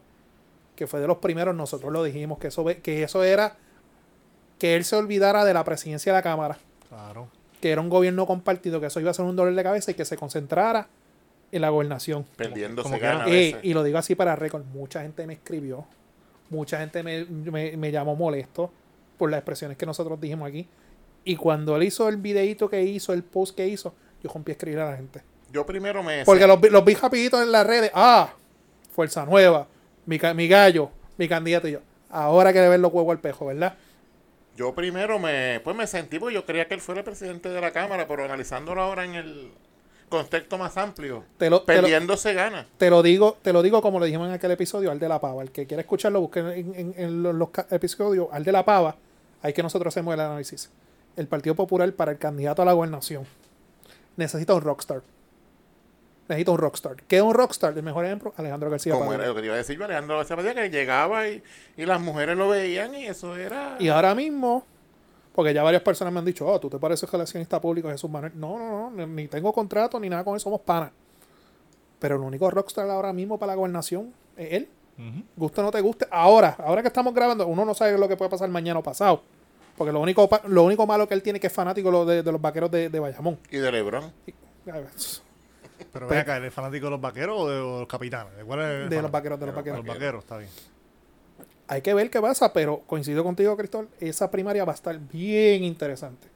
[0.76, 3.56] que fue de los primeros, nosotros lo dijimos, que eso, ve- que eso era
[4.58, 6.56] que él se olvidara de la presidencia de la Cámara,
[6.88, 7.28] Claro.
[7.60, 9.94] que era un gobierno compartido, que eso iba a ser un dolor de cabeza y
[9.94, 10.86] que se concentrara
[11.50, 12.24] en la gobernación.
[12.36, 13.60] Perdiendo como a Eh, veces.
[13.64, 15.84] y lo digo así para récord, mucha gente me escribió,
[16.48, 18.70] mucha gente me, me- me llamó molesto
[19.18, 20.68] por las expresiones que nosotros dijimos aquí.
[21.24, 23.92] Y cuando él hizo el videito que hizo, el post que hizo,
[24.22, 25.22] yo rompí a escribir a la gente.
[25.52, 26.24] Yo primero me...
[26.24, 27.90] Porque los, los vi rapiditos en las redes.
[27.94, 28.32] Ah,
[28.94, 29.66] Fuerza Nueva,
[30.06, 31.80] mi, mi gallo, mi candidato y yo.
[32.10, 33.74] Ahora que le ver los huevos al pejo, ¿verdad?
[34.56, 37.60] Yo primero me, pues me sentí, porque yo creía que él fuera el presidente de
[37.60, 39.50] la Cámara, pero analizándolo ahora en el
[40.10, 42.66] contexto más amplio, Te lo, te lo- perdiendo se gana.
[42.76, 45.18] te lo digo, te lo digo como lo dijimos en aquel episodio, al de la
[45.20, 45.42] pava.
[45.42, 48.94] El que quiera escucharlo, busque en, en- en los, los episodios, al de la pava,
[49.40, 50.68] ahí que nosotros hacemos el análisis.
[51.16, 53.24] El Partido Popular para el candidato a la gobernación
[54.16, 55.00] necesita un rockstar.
[56.32, 56.96] Necesita un rockstar.
[57.06, 57.76] ¿Qué es un rockstar?
[57.76, 59.24] El mejor ejemplo, Alejandro García Como Padilla.
[59.24, 61.42] era lo que te iba a decir yo, Alejandro García Padilla, que llegaba y,
[61.76, 63.76] y las mujeres lo veían y eso era...
[63.78, 64.64] Y ahora mismo,
[65.34, 68.32] porque ya varias personas me han dicho, oh, tú te pareces relacionista público Jesús Manuel.
[68.34, 70.90] No, no, no, ni tengo contrato ni nada con él, somos panas.
[71.98, 74.68] Pero el único rockstar ahora mismo para la gobernación es él.
[74.98, 75.22] Ujú.
[75.36, 76.06] Guste o no te guste.
[76.10, 79.22] Ahora, ahora que estamos grabando, uno no sabe lo que puede pasar mañana o pasado.
[79.76, 82.32] Porque lo único, lo único malo que él tiene que es fanático lo de, de
[82.32, 83.38] los vaqueros de, de Bayamón.
[83.50, 84.12] Y de Lebron.
[85.92, 88.36] Pero Pe- ven acá, ¿eres fanático de los vaqueros o de o los capitanes?
[88.36, 89.78] ¿De, cuál es el De los vaqueros, de los De vaqueros.
[89.84, 90.50] los vaqueros, está bien.
[91.68, 95.64] Hay que ver qué pasa, pero coincido contigo, Cristóbal, esa primaria va a estar bien
[95.64, 96.28] interesante.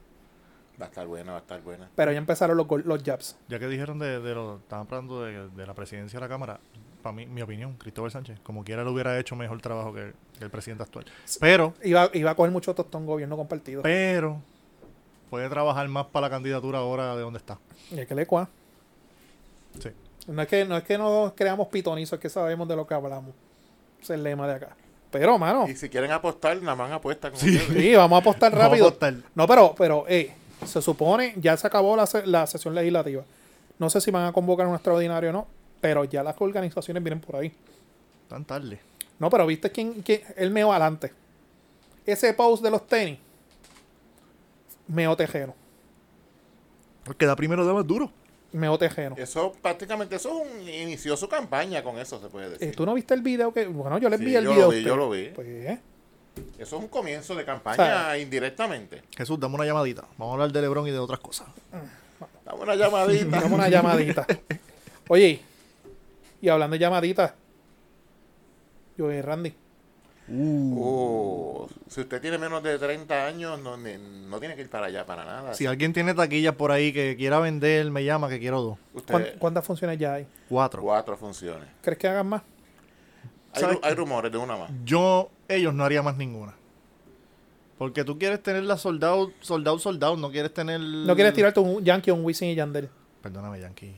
[0.81, 1.89] Va a estar buena, va a estar buena.
[1.95, 3.35] Pero ya empezaron los, los jabs.
[3.47, 6.59] Ya que dijeron de, de lo, estaban hablando de, de la presidencia de la Cámara,
[7.01, 10.43] para mí, mi opinión, Cristóbal Sánchez, como quiera lo hubiera hecho mejor trabajo que, que
[10.43, 11.05] el presidente actual.
[11.39, 13.81] Pero, Iba, iba a coger mucho tostón gobierno compartido.
[13.83, 14.39] pero,
[15.29, 17.59] puede trabajar más para la candidatura ahora de donde está.
[17.91, 18.49] Y hay que le cua.
[19.81, 19.89] Sí.
[20.27, 22.93] No es que no es que nos creamos pitonizos, es que sabemos de lo que
[22.93, 23.31] hablamos.
[24.01, 24.75] Ese es el lema de acá.
[25.09, 27.57] Pero, mano, Y si quieren apostar, nada más apuesta con Sí.
[27.57, 28.87] sí, vamos a apostar Vamos a rápido.
[28.87, 29.13] apostar.
[29.35, 30.33] No, pero, pero, eh,
[30.65, 33.23] se supone, ya se acabó la, la sesión legislativa.
[33.79, 35.47] No sé si van a convocar un extraordinario o no,
[35.79, 37.53] pero ya las organizaciones vienen por ahí.
[38.27, 38.79] Tan tarde.
[39.19, 41.13] No, pero viste quién, quién el meo adelante.
[42.05, 43.17] Ese post de los tenis,
[44.87, 45.53] meo tejeno.
[47.05, 48.11] El que da primero da más duro.
[48.53, 49.15] Meo tejeno.
[49.17, 52.67] Eso prácticamente, eso es un, inició su campaña con eso, se puede decir.
[52.69, 53.67] Eh, ¿Tú no viste el video que.?
[53.67, 54.65] Bueno, yo les Sí, vi el yo video.
[54.65, 55.25] lo vi, yo lo vi.
[55.35, 55.79] Pues, eh,
[56.57, 59.03] Eso es un comienzo de campaña O sea, indirectamente.
[59.17, 60.03] Jesús, dame una llamadita.
[60.17, 61.47] Vamos a hablar de Lebron y de otras cosas.
[62.45, 63.39] Dame una llamadita.
[63.41, 64.25] dame una llamadita.
[65.09, 65.41] Oye,
[66.41, 67.33] y hablando de llamaditas,
[68.97, 69.21] yo y
[70.27, 70.75] Randy.
[70.79, 73.97] Oh, si usted tiene menos de 30 años, no, ni-
[74.27, 75.53] no tiene que ir para allá para nada.
[75.53, 78.77] Si alguien tiene taquillas por ahí que quiera vender, me llama que quiero dos.
[78.93, 80.27] Usted, ¿Cuán- ¿Cuántas funciones ya hay?
[80.49, 80.81] Cuatro.
[80.81, 81.67] cuatro funciones.
[81.81, 82.41] ¿Crees que hagan más?
[83.53, 83.73] Hay, ¿Sabe?
[83.75, 84.69] ru- hay rumores de una más.
[84.83, 86.53] Yo, ellos no haría más ninguna.
[87.77, 90.79] Porque tú quieres tener la soldado, soldado, soldado, no quieres tener...
[90.79, 92.89] No quieres tirarte un Yankee o un Wisin y Yandel.
[93.21, 93.93] Perdóname, Yankee.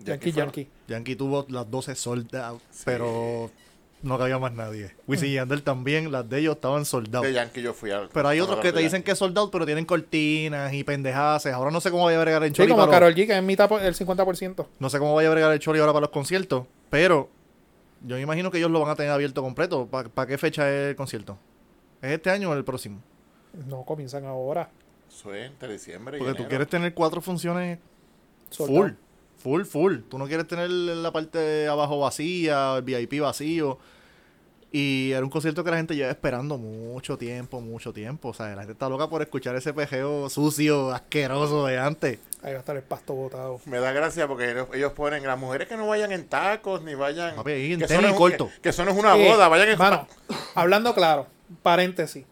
[0.00, 0.68] Yankee, Yankee.
[0.86, 2.82] Yankee tuvo las 12 sold out, Sí.
[2.86, 3.50] pero
[4.02, 4.94] no cabía más nadie.
[5.06, 7.26] Wisin y Yandel también, las de ellos estaban soldados.
[7.26, 8.08] De Yankee yo fui al.
[8.10, 10.84] Pero hay a otros que te de dicen que es soldado, pero tienen cortinas y
[10.84, 11.46] pendejadas.
[11.46, 13.36] Ahora no sé cómo vaya a bregar el Sí, Choli como para Carol G, que
[13.36, 14.66] es mitad por- el 50%.
[14.78, 17.28] No sé cómo vaya a bregar el Choli ahora para los conciertos, pero
[18.02, 19.86] yo me imagino que ellos lo van a tener abierto completo.
[19.86, 21.36] ¿Para qué fecha es el concierto?
[22.00, 23.00] ¿Es este año o el próximo?
[23.66, 24.70] No comienzan ahora.
[25.10, 26.48] Es entre diciembre y Porque tú enero.
[26.50, 27.78] quieres tener cuatro funciones
[28.50, 28.78] Soldado.
[28.82, 28.90] full.
[29.38, 29.96] Full, full.
[30.08, 33.78] Tú no quieres tener la parte de abajo vacía, el VIP vacío.
[34.70, 38.28] Y era un concierto que la gente lleva esperando mucho tiempo, mucho tiempo.
[38.28, 42.18] O sea, la gente está loca por escuchar ese pejeo sucio, asqueroso de antes.
[42.42, 43.60] Ahí va a estar el pasto botado.
[43.64, 46.94] Me da gracia porque ellos, ellos ponen las mujeres que no vayan en tacos ni
[46.94, 47.34] vayan.
[47.36, 48.48] Papi, ahí en que, tenis eso no es un- corto.
[48.56, 49.78] que, que eso no es una Eh, boda, vayan en.
[49.78, 50.06] Mano,
[50.54, 51.26] hablando claro,
[51.62, 52.26] paréntesis.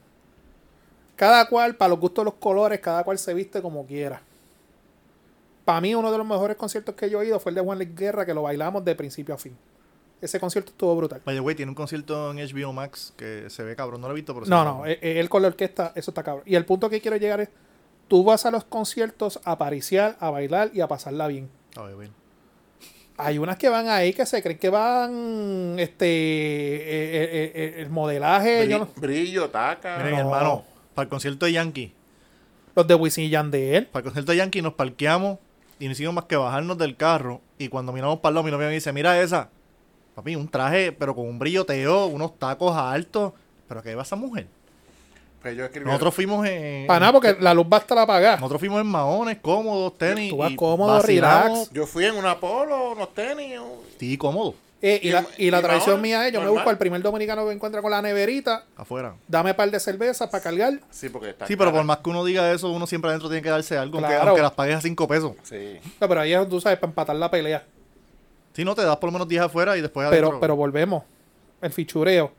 [1.16, 4.20] Cada cual, para los gustos de los colores, cada cual se viste como quiera.
[5.66, 7.76] Para mí, uno de los mejores conciertos que yo he ido fue el de Juan
[7.76, 9.54] Luis Guerra, que lo bailamos de principio a fin.
[10.22, 11.20] Ese concierto estuvo brutal.
[11.26, 14.00] The way, tiene un concierto en HBO Max que se ve cabrón.
[14.00, 16.22] No lo he visto, pero No, no, eh, eh, él con la orquesta, eso está
[16.22, 16.44] cabrón.
[16.46, 17.50] Y el punto que quiero llegar es,
[18.08, 21.50] tú vas a los conciertos a pariciar, a bailar y a pasarla bien.
[21.76, 22.12] A ver, bien.
[23.18, 27.90] Hay unas que van ahí que se creen que van, este, eh, eh, eh, el
[27.90, 29.96] modelaje, Bri- yo no- Brillo, taca.
[29.98, 30.18] Miren, No.
[30.20, 30.64] hermano,
[30.94, 31.92] para el concierto de Yankee,
[32.74, 33.86] los de Wisin y Yandel.
[33.86, 35.38] para el concierto de Yankee nos parqueamos
[35.78, 37.40] y no hicimos más que bajarnos del carro.
[37.58, 39.50] Y cuando miramos para el lado, mi novia me dice, mira esa.
[40.14, 43.32] Papi, un traje, pero con un brilloteo, unos tacos altos.
[43.68, 44.46] ¿Pero qué va esa mujer?
[45.42, 45.86] Pues yo escribí.
[45.86, 46.86] Nosotros fuimos en...
[46.86, 48.36] Para nada, porque la luz va a estar apagada.
[48.36, 50.30] Nosotros fuimos en maones, cómodos, tenis.
[50.30, 51.58] Tú vas y cómodo, vacilamos.
[51.58, 51.72] relax.
[51.72, 53.60] Yo fui en una polo, unos tenis.
[53.98, 54.54] Sí, cómodo,
[54.88, 57.44] Eh, y, Y- la, y la tradición mía es, yo me busco al primer dominicano
[57.46, 59.16] que encuentra con la neverita, afuera.
[59.26, 60.80] dame par de cervezas para cargar.
[60.90, 61.46] Sí, porque está.
[61.46, 63.98] Sí, pero por más que uno diga eso, uno siempre adentro tiene que darse algo,
[63.98, 64.28] aunque, Claro.
[64.28, 65.32] aunque las pagues a cinco pesos.
[65.42, 65.78] Sí.
[66.00, 67.64] No, pero ahí es, tú sabes, para empatar la pelea.
[68.52, 70.40] Si no, te das por lo menos 10 afuera y después Pero, adentro.
[70.40, 71.02] pero volvemos.
[71.60, 72.32] El fichureo.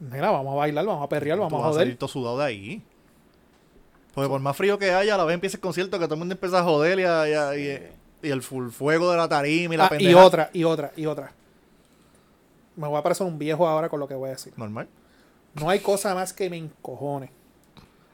[0.00, 1.98] Mira, vamos a bailar, vamos a perrear, tú vamos a vas a salir joder.
[1.98, 2.82] todo sudado de ahí.
[4.14, 6.18] Porque por más frío que haya, a la vez empieza el concierto que todo el
[6.18, 7.88] mundo empieza a joder y, a- y a- y-
[8.22, 11.06] y el full fuego de la tarima y la Ah, y otra, y otra, y
[11.06, 11.32] otra.
[12.78, 14.52] Me voy a parecer un viejo ahora con lo que voy a decir.
[14.56, 14.88] Normal.
[15.54, 17.30] No hay cosa más que me encojone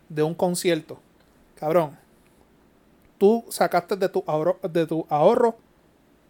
[0.08, 0.98] de un concierto.
[1.54, 1.98] Cabrón,
[3.18, 5.56] tú sacaste de tu ahorro, de tu ahorro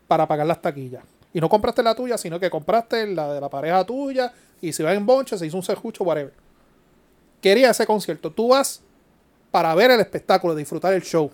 [0.09, 1.05] para pagar las taquillas.
[1.32, 4.32] Y no compraste la tuya, sino que compraste la de la pareja tuya.
[4.61, 6.32] Y si va en bonche, se hizo un serjucho, whatever.
[7.41, 8.32] Quería ese concierto.
[8.32, 8.82] Tú vas
[9.53, 11.30] para ver el espectáculo, disfrutar el show.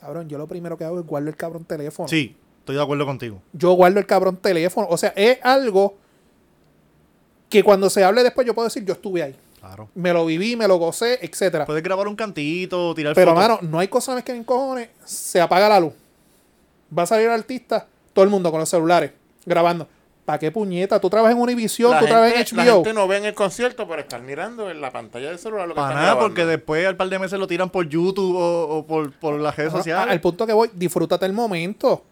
[0.00, 2.08] Cabrón, yo lo primero que hago es guardar el cabrón teléfono.
[2.08, 3.42] Sí, estoy de acuerdo contigo.
[3.52, 4.86] Yo guardo el cabrón teléfono.
[4.90, 5.94] O sea, es algo
[7.48, 9.36] que cuando se hable después yo puedo decir, yo estuve ahí.
[9.60, 9.88] Claro.
[9.94, 11.64] Me lo viví, me lo gocé, etcétera.
[11.66, 13.42] Puedes grabar un cantito, tirar Pero, fotos.
[13.48, 14.88] mano, no hay cosa más que me encojones.
[15.04, 15.92] Se apaga la luz.
[16.96, 19.12] Va a salir el artista, todo el mundo con los celulares,
[19.46, 19.88] grabando.
[20.24, 20.98] ¿Para qué puñeta?
[21.00, 22.74] Tú trabajas en Univision, La tú trabajas gente, en la HBO.
[22.76, 25.74] gente no ve en el concierto por estar mirando en la pantalla del celular lo
[25.74, 26.28] que Para están nada, grabando.
[26.34, 29.54] porque después al par de meses lo tiran por YouTube o, o por, por las
[29.56, 30.12] redes Ajá, sociales.
[30.12, 32.04] Al punto que voy, disfrútate el momento.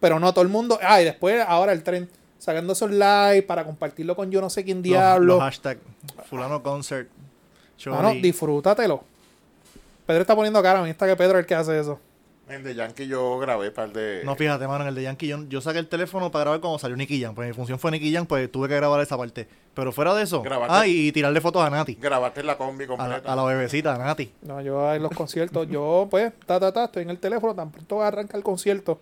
[0.00, 0.78] Pero no todo el mundo.
[0.82, 4.64] Ah, y después ahora el tren sacando esos live para compartirlo con yo no sé
[4.64, 5.34] quién Los- diablo.
[5.34, 5.78] Los, hashtag
[6.28, 7.08] fulano concert.
[7.86, 8.20] Mano, Choli.
[8.22, 9.04] disfrútatelo.
[10.06, 11.98] Pedro está poniendo cara, a mí está que Pedro es el que hace eso.
[12.48, 14.22] En The Yankee yo grabé par de.
[14.24, 16.80] No, fíjate, mano, en el de Yankee yo, yo saqué el teléfono para grabar cuando
[16.80, 17.32] salió Nicky Jam.
[17.32, 19.46] Pues mi función fue Nicky Jam, pues tuve que grabar esa parte.
[19.72, 20.74] Pero fuera de eso, Grabaste.
[20.76, 21.94] ah, y tirarle fotos a Nati.
[21.94, 23.32] Grabaste la combi A la, completa.
[23.32, 24.32] a la bebecita, a Nati.
[24.42, 27.70] No, yo en los conciertos, yo pues, ta, ta, ta, estoy en el teléfono, tan
[27.70, 29.00] pronto arranca el concierto.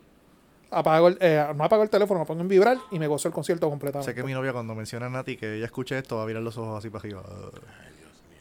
[0.70, 3.34] Apago el, eh, no apago el teléfono, me pongo en vibrar y me gozo el
[3.34, 4.10] concierto completamente.
[4.10, 6.42] Sé que mi novia cuando menciona a Nati, que ella escuche esto, va a virar
[6.42, 7.22] los ojos así para arriba.
[7.26, 7.50] Ah,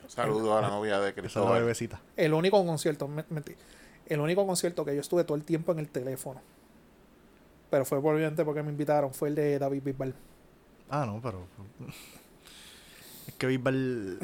[0.07, 1.61] Saludos a la novia de esa Cristóbal.
[1.61, 2.01] bebecita.
[2.17, 3.53] El único concierto, me- mentí,
[4.07, 6.41] el único concierto que yo estuve todo el tiempo en el teléfono,
[7.69, 10.13] pero fue obviamente porque me invitaron, fue el de David Bisbal.
[10.89, 11.45] Ah, no, pero...
[13.27, 14.19] Es que Bisbal...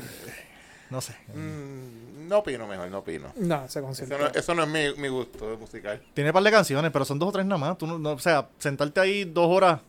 [0.93, 1.15] No sé.
[1.33, 3.33] Mm, no opino mejor, no opino.
[3.35, 4.15] No, ese Eso concierto.
[4.19, 5.99] no, eso no es mi, mi gusto musical.
[6.13, 7.77] Tiene un par de canciones, pero son dos o tres nada más.
[7.79, 9.79] Tú no, no- o sea, sentarte ahí dos horas,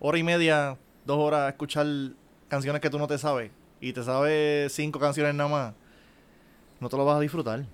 [0.00, 1.86] hora y media, dos horas a escuchar
[2.48, 3.50] canciones que tú no te sabes
[3.80, 5.74] y te sabes cinco canciones nada más,
[6.78, 7.64] no te lo vas a disfrutar.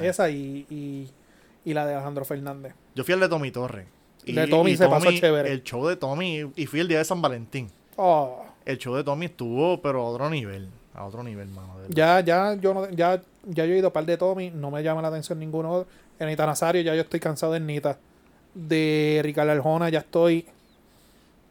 [0.00, 1.08] Esa y, y,
[1.64, 2.74] y la de Alejandro Fernández.
[2.96, 3.86] Yo fui al de Tommy Torres.
[4.26, 5.52] El de Tommy se pasó chévere.
[5.52, 7.70] El show de Tommy, y fui el día de San Valentín.
[7.96, 10.68] Oh, El show de Tommy estuvo, pero a otro nivel.
[10.94, 11.78] A otro nivel, mano.
[11.78, 14.70] de ya, ya, yo no, ya, ya yo he ido a par de Tommy, no
[14.70, 15.70] me llama la atención ninguno.
[15.72, 15.90] otro.
[16.18, 17.96] Anita Nazario, ya yo estoy cansado de Anita.
[18.54, 20.46] De Ricardo Arjona, ya estoy.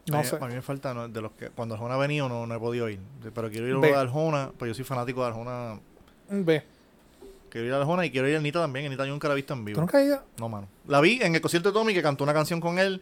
[0.09, 0.35] a, No mí, sé.
[0.39, 2.59] a mí me falta, no, de los que cuando Arjona ha venido no, no he
[2.59, 2.99] podido ir.
[3.33, 5.79] Pero quiero ir a de Arjona, pues yo soy fanático de Arjona.
[6.29, 6.63] Ve,
[7.49, 8.85] Quiero ir a Arjona y quiero ir a Anita también.
[8.85, 9.79] Anita yo nunca la he visto en ¿tú vivo.
[9.81, 10.21] nunca has ido?
[10.37, 10.67] No, mano.
[10.87, 13.01] La vi en el concierto de Tommy que cantó una canción con él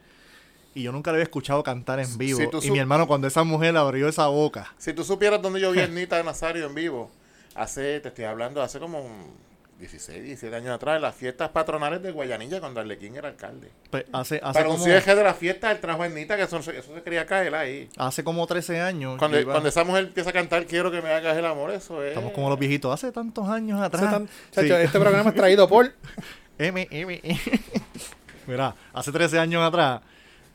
[0.77, 2.39] y yo nunca la había escuchado cantar en vivo.
[2.61, 5.71] Si y mi hermano, cuando esa mujer abrió esa boca, Si tú supieras dónde yo
[5.71, 7.11] vi a Ernita Nazario en vivo,
[7.55, 9.47] hace, te estoy hablando, hace como un
[9.79, 13.69] 16, 17 años atrás, en las fiestas patronales de Guayanilla, cuando Arlequín era alcalde.
[13.91, 16.57] pues, hace, hace, Para un cierre de la fiesta, él trajo a Ernita, que eso,
[16.57, 17.87] eso se quería caer ahí.
[17.95, 19.19] hace como 13 años.
[19.19, 22.01] Cuando, iba- cuando esa mujer empieza a cantar, quiero que me hagas el amor, eso
[22.03, 22.09] es.
[22.09, 22.91] estamos como los viejitos.
[22.91, 24.09] Hace tantos años atrás.
[24.09, 24.61] tan- Sí.
[24.71, 25.93] Este programa es traído por.
[26.57, 27.39] M, M, M.
[28.47, 30.01] Mira, hace 13 años atrás,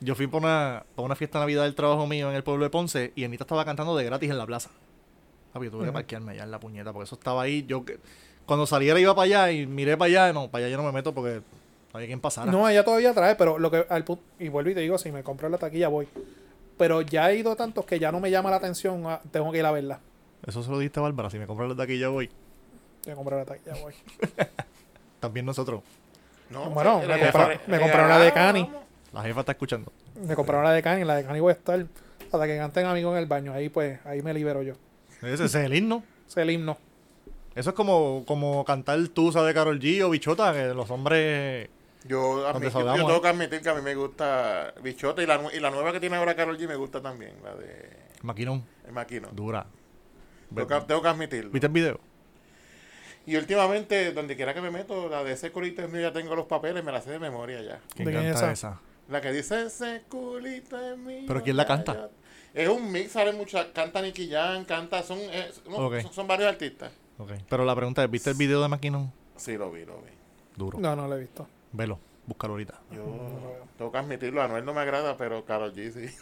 [0.03, 2.63] yo fui por una, por una fiesta de Navidad del trabajo mío en el pueblo
[2.63, 4.69] de Ponce y Anita estaba cantando de gratis en la plaza.
[5.53, 5.93] Papi, yo tuve que Ujú.
[5.93, 7.65] parquearme allá en la puñeta porque eso estaba ahí.
[7.67, 7.99] Yo que-
[8.45, 10.33] cuando saliera iba para allá y miré para allá.
[10.33, 11.41] No, para allá yo no me meto porque no
[11.97, 12.51] había quien pasara.
[12.51, 14.03] No, ella todavía trae, pero lo que al
[14.39, 16.07] y vuelvo y te digo, si me compro la taquilla voy.
[16.77, 19.59] Pero ya he ido tantos que ya no me llama la atención, ah, tengo que
[19.59, 19.99] ir a verla.
[20.45, 21.29] Eso se lo diste a Bárbara.
[21.29, 22.29] Si me de aquí ya voy.
[23.03, 23.93] Que comprar la taquilla, voy.
[25.19, 25.81] También nosotros.
[26.49, 28.69] No, Bueno, me compra- me compraron la de Cani.
[29.13, 29.91] La jefa está escuchando.
[30.25, 31.85] Me compraron la de Cani, la de Cani voy a estar
[32.31, 33.53] hasta que canten amigos en el baño.
[33.53, 34.73] Ahí pues, ahí me libero yo.
[35.21, 36.03] Ese, es el himno.
[36.27, 36.77] Ese es el himno.
[37.55, 41.69] Eso es como, como cantar Tusa de Carol G o Bichota, que los hombres...
[42.05, 43.21] Yo, admi- yo- yo tengo ¿eh?
[43.21, 46.15] que admitir que a mí me gusta Bichota y la, y la nueva que tiene
[46.17, 47.89] ahora Carol G me gusta también, la de
[48.23, 49.29] Maquinón, El Maquino.
[49.31, 49.67] dura.
[50.53, 51.51] Tengo que, tengo que admitirlo.
[51.51, 51.99] ¿Viste el video?
[53.25, 56.83] Y últimamente, donde quiera que me meto, la de ese mío, ya tengo los papeles,
[56.83, 57.79] me la sé de memoria ya.
[57.95, 58.69] ¿Quién ¿De quién es canta esa?
[58.71, 58.81] esa?
[59.09, 61.23] La que dice ese culito es mío.
[61.27, 61.93] ¿Pero quién la canta?
[61.93, 62.09] ya".
[62.53, 66.01] Es un mix, sale mucha, canta Nicky Jam, canta, son, eh, no, Ok.
[66.01, 66.91] son, son varios artistas.
[67.49, 69.11] Pero la pregunta es, ¿viste el video de Maquinón?
[69.35, 70.09] Sí, lo vi, lo vi.
[70.55, 70.77] Duro.
[70.79, 71.47] No, no lo he visto.
[71.71, 72.79] Velo, búscalo ahorita.
[72.91, 73.03] Yo
[73.77, 76.15] tengo que admitirlo, a Anuel no me agrada, pero Carol G sí.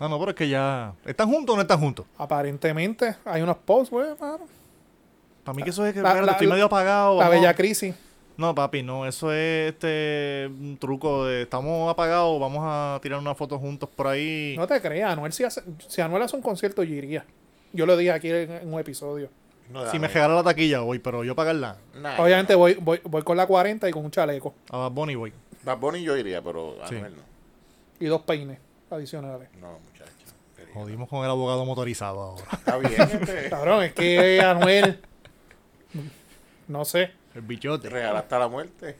[0.00, 0.94] No, no, pero es que ya...
[1.04, 2.06] ¿Están juntos o no están juntos?
[2.18, 4.08] Aparentemente hay unos posts, güey.
[4.16, 7.20] Para mí que eso es que La- la- estoy medio apagado.
[7.20, 7.94] La bella crisis.
[8.42, 13.36] No, papi, no, eso es este un truco de estamos apagados, vamos a tirar una
[13.36, 14.56] foto juntos por ahí.
[14.58, 17.24] No te creas, Anuel si, hace, si Anuel hace un concierto, yo iría.
[17.72, 19.30] Yo lo dije aquí en, en un episodio.
[19.70, 21.76] No, si me regala la taquilla voy, pero yo pagarla.
[21.94, 24.52] Nah, Obviamente voy, voy, voy con la 40 y con un chaleco.
[24.70, 25.32] A Bad Bunny voy.
[25.62, 26.96] Bad Bunny yo iría, pero Sí.
[26.96, 27.22] Anuel no.
[28.00, 28.58] Y dos peines
[28.90, 29.48] adicionales.
[29.60, 30.10] No, muchacho.
[30.56, 30.74] querido.
[30.74, 32.44] Jodimos con el abogado motorizado ahora.
[32.52, 35.00] Está bien, este, Cabrón, es que Anuel.
[36.66, 37.12] No sé.
[37.34, 37.88] El bichote.
[37.88, 38.96] real hasta la muerte.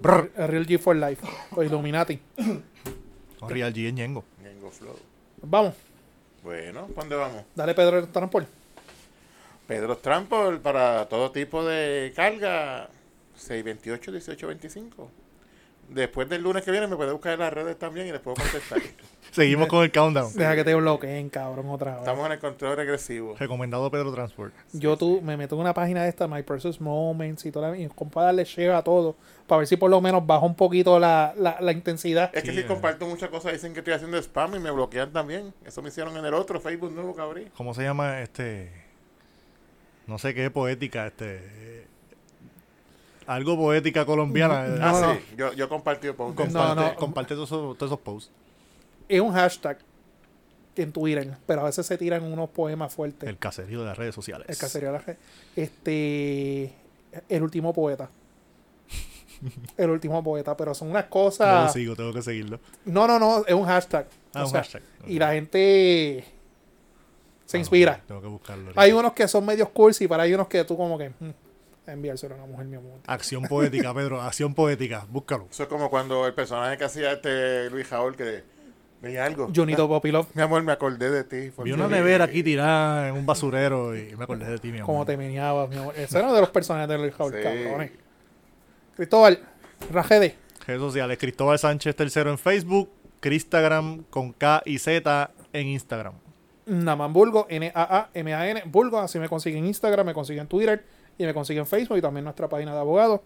[0.00, 0.30] Brr.
[0.36, 1.26] El Real G for Life.
[1.52, 2.20] O Illuminati.
[3.40, 4.24] Con Real G en Ñengo.
[4.42, 4.96] Ñengo Flow.
[5.42, 5.74] Vamos,
[6.42, 7.44] Bueno, ¿pa' ¿dónde vamos?
[7.54, 8.48] dale Pedro el transporte.
[9.66, 12.88] Pedro Trampol para todo tipo de carga
[13.36, 15.10] 628 1825.
[15.88, 18.36] Después del lunes que viene me puede buscar en las redes también y les puedo
[18.36, 18.80] contestar.
[19.30, 20.32] Seguimos con el countdown.
[20.34, 22.00] Deja que te bloqueen, cabrón, otra vez.
[22.00, 23.36] Estamos en el control regresivo.
[23.38, 24.54] Recomendado Pedro Transport.
[24.72, 27.76] Yo tú me meto en una página de esta, My Precious Moments y toda la
[27.76, 29.14] y compa darle share a todo.
[29.46, 32.30] Para ver si por lo menos baja un poquito la, la, la intensidad.
[32.34, 32.66] Es que Sí, si eh.
[32.66, 35.52] comparto muchas cosas dicen que estoy haciendo spam y me bloquean también.
[35.64, 37.48] Eso me hicieron en el otro Facebook nuevo que abrí.
[37.56, 38.72] ¿Cómo se llama este?
[40.06, 41.85] No sé qué poética, este.
[43.26, 44.64] Algo poética colombiana.
[44.80, 45.14] ah, no.
[45.14, 45.20] sí.
[45.36, 46.36] Yo, yo compartí post.
[46.36, 46.94] Com- Comparte, no, no.
[46.96, 48.30] comparte todos esos, todos esos posts.
[49.08, 49.78] Es un hashtag
[50.76, 53.28] en Twitter, pero a veces se tiran unos poemas fuertes.
[53.28, 54.46] El caserío de las redes sociales.
[54.48, 55.16] El caserío de la red.
[55.56, 56.72] Este.
[57.28, 58.10] El último poeta.
[59.76, 61.72] El último poeta, pero son unas No lo cosas.
[61.72, 62.60] sigo, tengo que seguirlo.
[62.84, 64.06] No, no, no, es un hashtag.
[64.34, 64.82] Ah, O un sea, hashtag.
[65.06, 66.24] Y la gente
[67.44, 68.02] se Ah, inspira.
[68.06, 68.64] Tengo que buscarlo.
[68.64, 68.80] ahorita.
[68.80, 71.30] Hay unos que son medios cursi, pero hay unos que tú como que mm,
[71.86, 73.00] enviárselo a una mujer, mi amor.
[73.06, 74.20] Acción poética, Pedro.
[74.20, 75.06] Acción poética.
[75.08, 75.46] Búscalo.
[75.50, 78.42] Eso es como cuando el personaje que hacía este Luis Jaúl que
[79.02, 79.50] veía algo.
[79.54, 81.52] Junito Popilov, Mi amor, me acordé de ti.
[81.64, 84.86] Vi una nevera aquí tirada en un basurero y me acordé de ti, mi amor.
[84.86, 85.94] como te meneabas, mi amor.
[85.96, 87.42] Ese era uno de los personajes de Luis Raúl, Sí.
[87.42, 87.90] cabrones.
[88.96, 89.38] Cristóbal,
[89.92, 90.36] Rajede.
[90.66, 91.18] Redes sociales.
[91.18, 92.90] Cristóbal Sánchez tercero en Facebook.
[93.20, 96.14] Cristagram con K y Z en Instagram.
[96.66, 100.84] Naman Burgo, N-A-A-M-A-N, Burgo, así me consiguen en Instagram, me consiguen en Twitter
[101.18, 103.20] y me consiguen en Facebook y también nuestra página de abogados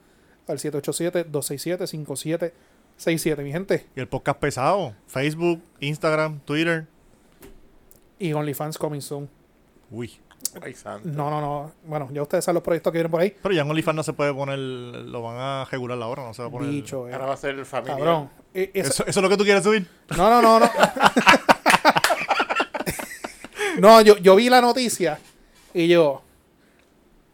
[0.49, 3.87] al 787-267-5767, mi gente.
[3.97, 4.95] Y el podcast pesado.
[5.07, 6.87] Facebook, Instagram, Twitter.
[8.19, 9.29] Y OnlyFans coming soon.
[9.91, 10.19] Uy.
[10.63, 11.09] Ay, santo.
[11.09, 11.73] No, no, no.
[11.85, 13.35] Bueno, ya ustedes saben los proyectos que vienen por ahí.
[13.43, 14.59] Pero ya en OnlyFans no se puede poner.
[14.59, 16.71] Lo van a regular ahora, no se va a poner.
[16.71, 17.13] Bicho, eh.
[17.13, 17.97] Ahora va a ser familia.
[17.97, 18.31] Cabrón.
[18.55, 19.87] Eh, esa- ¿Eso, ¿Eso es lo que tú quieres subir?
[20.17, 20.71] No, no, no, no.
[23.79, 25.19] no, yo, yo vi la noticia
[25.73, 26.23] y yo.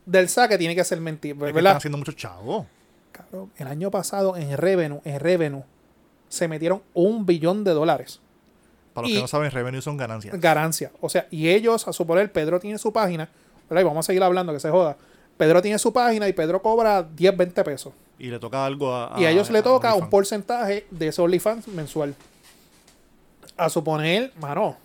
[0.07, 1.77] Del saque tiene que ser mentira, Es que están ¿verdad?
[1.77, 2.67] haciendo muchos chavos.
[3.13, 5.63] Cabrón, el año pasado en Revenue, en Revenue,
[6.29, 8.21] se metieron un billón de dólares.
[8.95, 10.41] Para los Y- que no saben, revenue son ganancias.
[10.41, 10.91] Ganancia.
[11.01, 13.29] O sea, y ellos, a suponer, Pedro tiene su página,
[13.69, 13.83] ¿verdad?
[13.83, 14.97] Y vamos a seguir hablando, que se joda.
[15.37, 17.93] Pedro tiene su página y Pedro cobra 10, 20 pesos.
[18.19, 19.15] Y le toca algo a.
[19.21, 22.15] Y a ellos le toca un porcentaje de ese OnlyFans mensual.
[23.57, 24.77] A suponer, mano,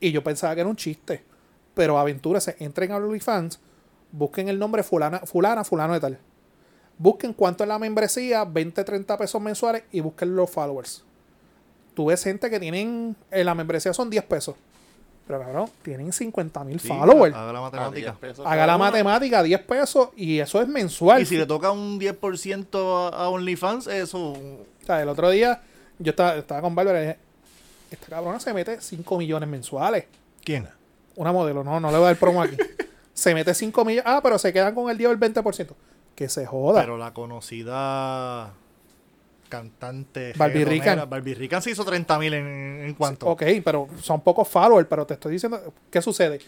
[0.00, 1.22] y yo pensaba que era un chiste,
[1.74, 3.60] pero aventúrese, entren a OnlyFans,
[4.12, 6.18] busquen el nombre fulana, fulana, fulano de tal.
[6.98, 11.02] Busquen cuánto es la membresía, 20, 30 pesos mensuales y busquen los followers.
[11.94, 14.54] Tú ves gente que tienen, en la membresía son 10 pesos.
[15.26, 17.34] Pero cabrón, tienen 50 mil Sí, followers.
[17.34, 18.10] Haga la Ah, matemática.
[18.10, 18.84] 10 pesos Haga la uno.
[18.84, 21.22] matemática, 10 pesos y eso es mensual.
[21.22, 24.32] Y si le toca un 10% a, a OnlyFans, eso.
[24.32, 25.62] O sea, el otro día
[25.98, 27.18] yo estaba, estaba con Bárbara y dije,
[27.92, 30.04] esta cabrona se mete 5 millones mensuales.
[30.44, 30.68] ¿Quién?
[31.14, 32.56] Una modelo, no, no le voy a dar promo aquí.
[33.14, 34.04] se mete 5 millones.
[34.06, 35.74] Ah, pero se quedan con el 10 o el 20%.
[36.14, 36.80] Que se joda.
[36.80, 38.52] Pero la conocida
[39.48, 40.32] cantante.
[40.36, 41.10] Barbie reggaetonera, Rican.
[41.10, 43.26] Barbie Rican se hizo 30 mil en, en cuanto.
[43.26, 46.40] ok, pero son pocos followers, pero te estoy diciendo, ¿qué sucede?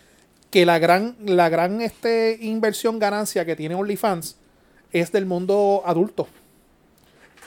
[0.50, 4.36] Que la gran, la gran este, inversión ganancia que tiene OnlyFans
[4.90, 6.28] es del mundo adulto.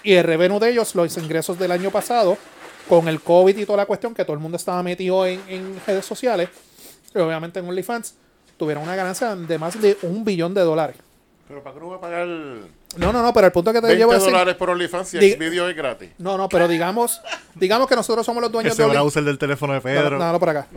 [0.03, 2.37] Y el revenue de ellos, los ingresos del año pasado,
[2.87, 5.81] con el COVID y toda la cuestión, que todo el mundo estaba metido en, en
[5.87, 6.49] redes sociales,
[7.15, 8.13] y obviamente en OnlyFans,
[8.57, 10.97] tuvieron una ganancia de más de un billón de dólares.
[11.47, 13.87] Pero ¿para qué uno va a pagar No, no, no, pero el punto que te
[13.87, 14.31] 20 llevo decir.
[14.31, 16.09] dólares por OnlyFans el vídeo es gratis?
[16.17, 17.21] No, no, pero digamos,
[17.55, 20.17] digamos que nosotros somos los dueños Ese de browser del teléfono de Pedro.
[20.19, 20.67] No, no, por acá.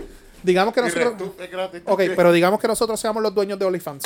[0.42, 1.30] Digamos que Y nosotros.
[1.38, 1.82] Es gratis.
[1.86, 4.04] Ok, pero digamos que nosotros seamos los dueños de OnlyFans.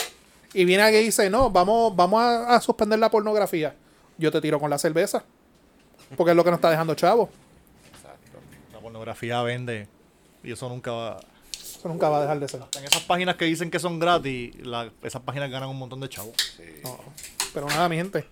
[0.54, 3.74] Y viene alguien y dice, no, vamos, vamos a, a suspender la pornografía.
[4.16, 5.22] Yo te tiro con la cerveza.
[6.16, 7.28] Porque es lo que nos está dejando chavo.
[8.72, 9.88] La pornografía vende.
[10.42, 11.20] Y eso nunca va.
[11.84, 12.62] Eso nunca va a dejar de ser.
[12.78, 16.08] En esas páginas que dicen que son gratis, la- esas páginas ganan un montón de
[16.08, 16.32] chavos.
[16.82, 16.98] No.
[17.52, 18.24] Pero nada, mi gente.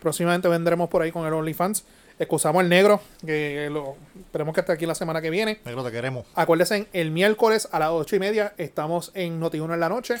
[0.00, 1.84] Próximamente vendremos por ahí con el OnlyFans.
[2.18, 5.60] Excusamos el negro, que lo, esperemos que esté aquí la semana que viene.
[5.64, 6.26] Negro, te queremos.
[6.34, 10.16] Acuérdense, el miércoles a las ocho y media estamos en Noti1 en la noche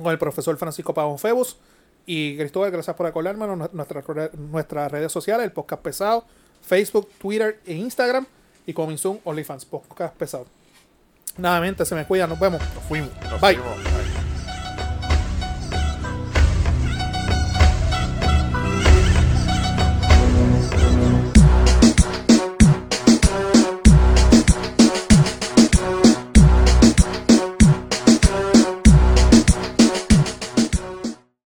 [0.00, 1.56] con el profesor Francisco Pavón Febus.
[2.06, 3.56] Y Cristóbal, gracias por acordármelo.
[3.56, 4.04] Nu- Nuestras,
[4.38, 6.24] nuestras redes sociales, el podcast pesado,
[6.62, 8.26] Facebook, Twitter e Instagram.
[8.64, 10.46] Y Coming Soon, OnlyFans, podcast pesado.
[11.40, 12.60] Nuevamente, se me cuidan, nos vemos.
[12.74, 13.10] Nos fuimos.
[13.30, 13.56] Nos Bye.
[13.56, 14.19] fuimos.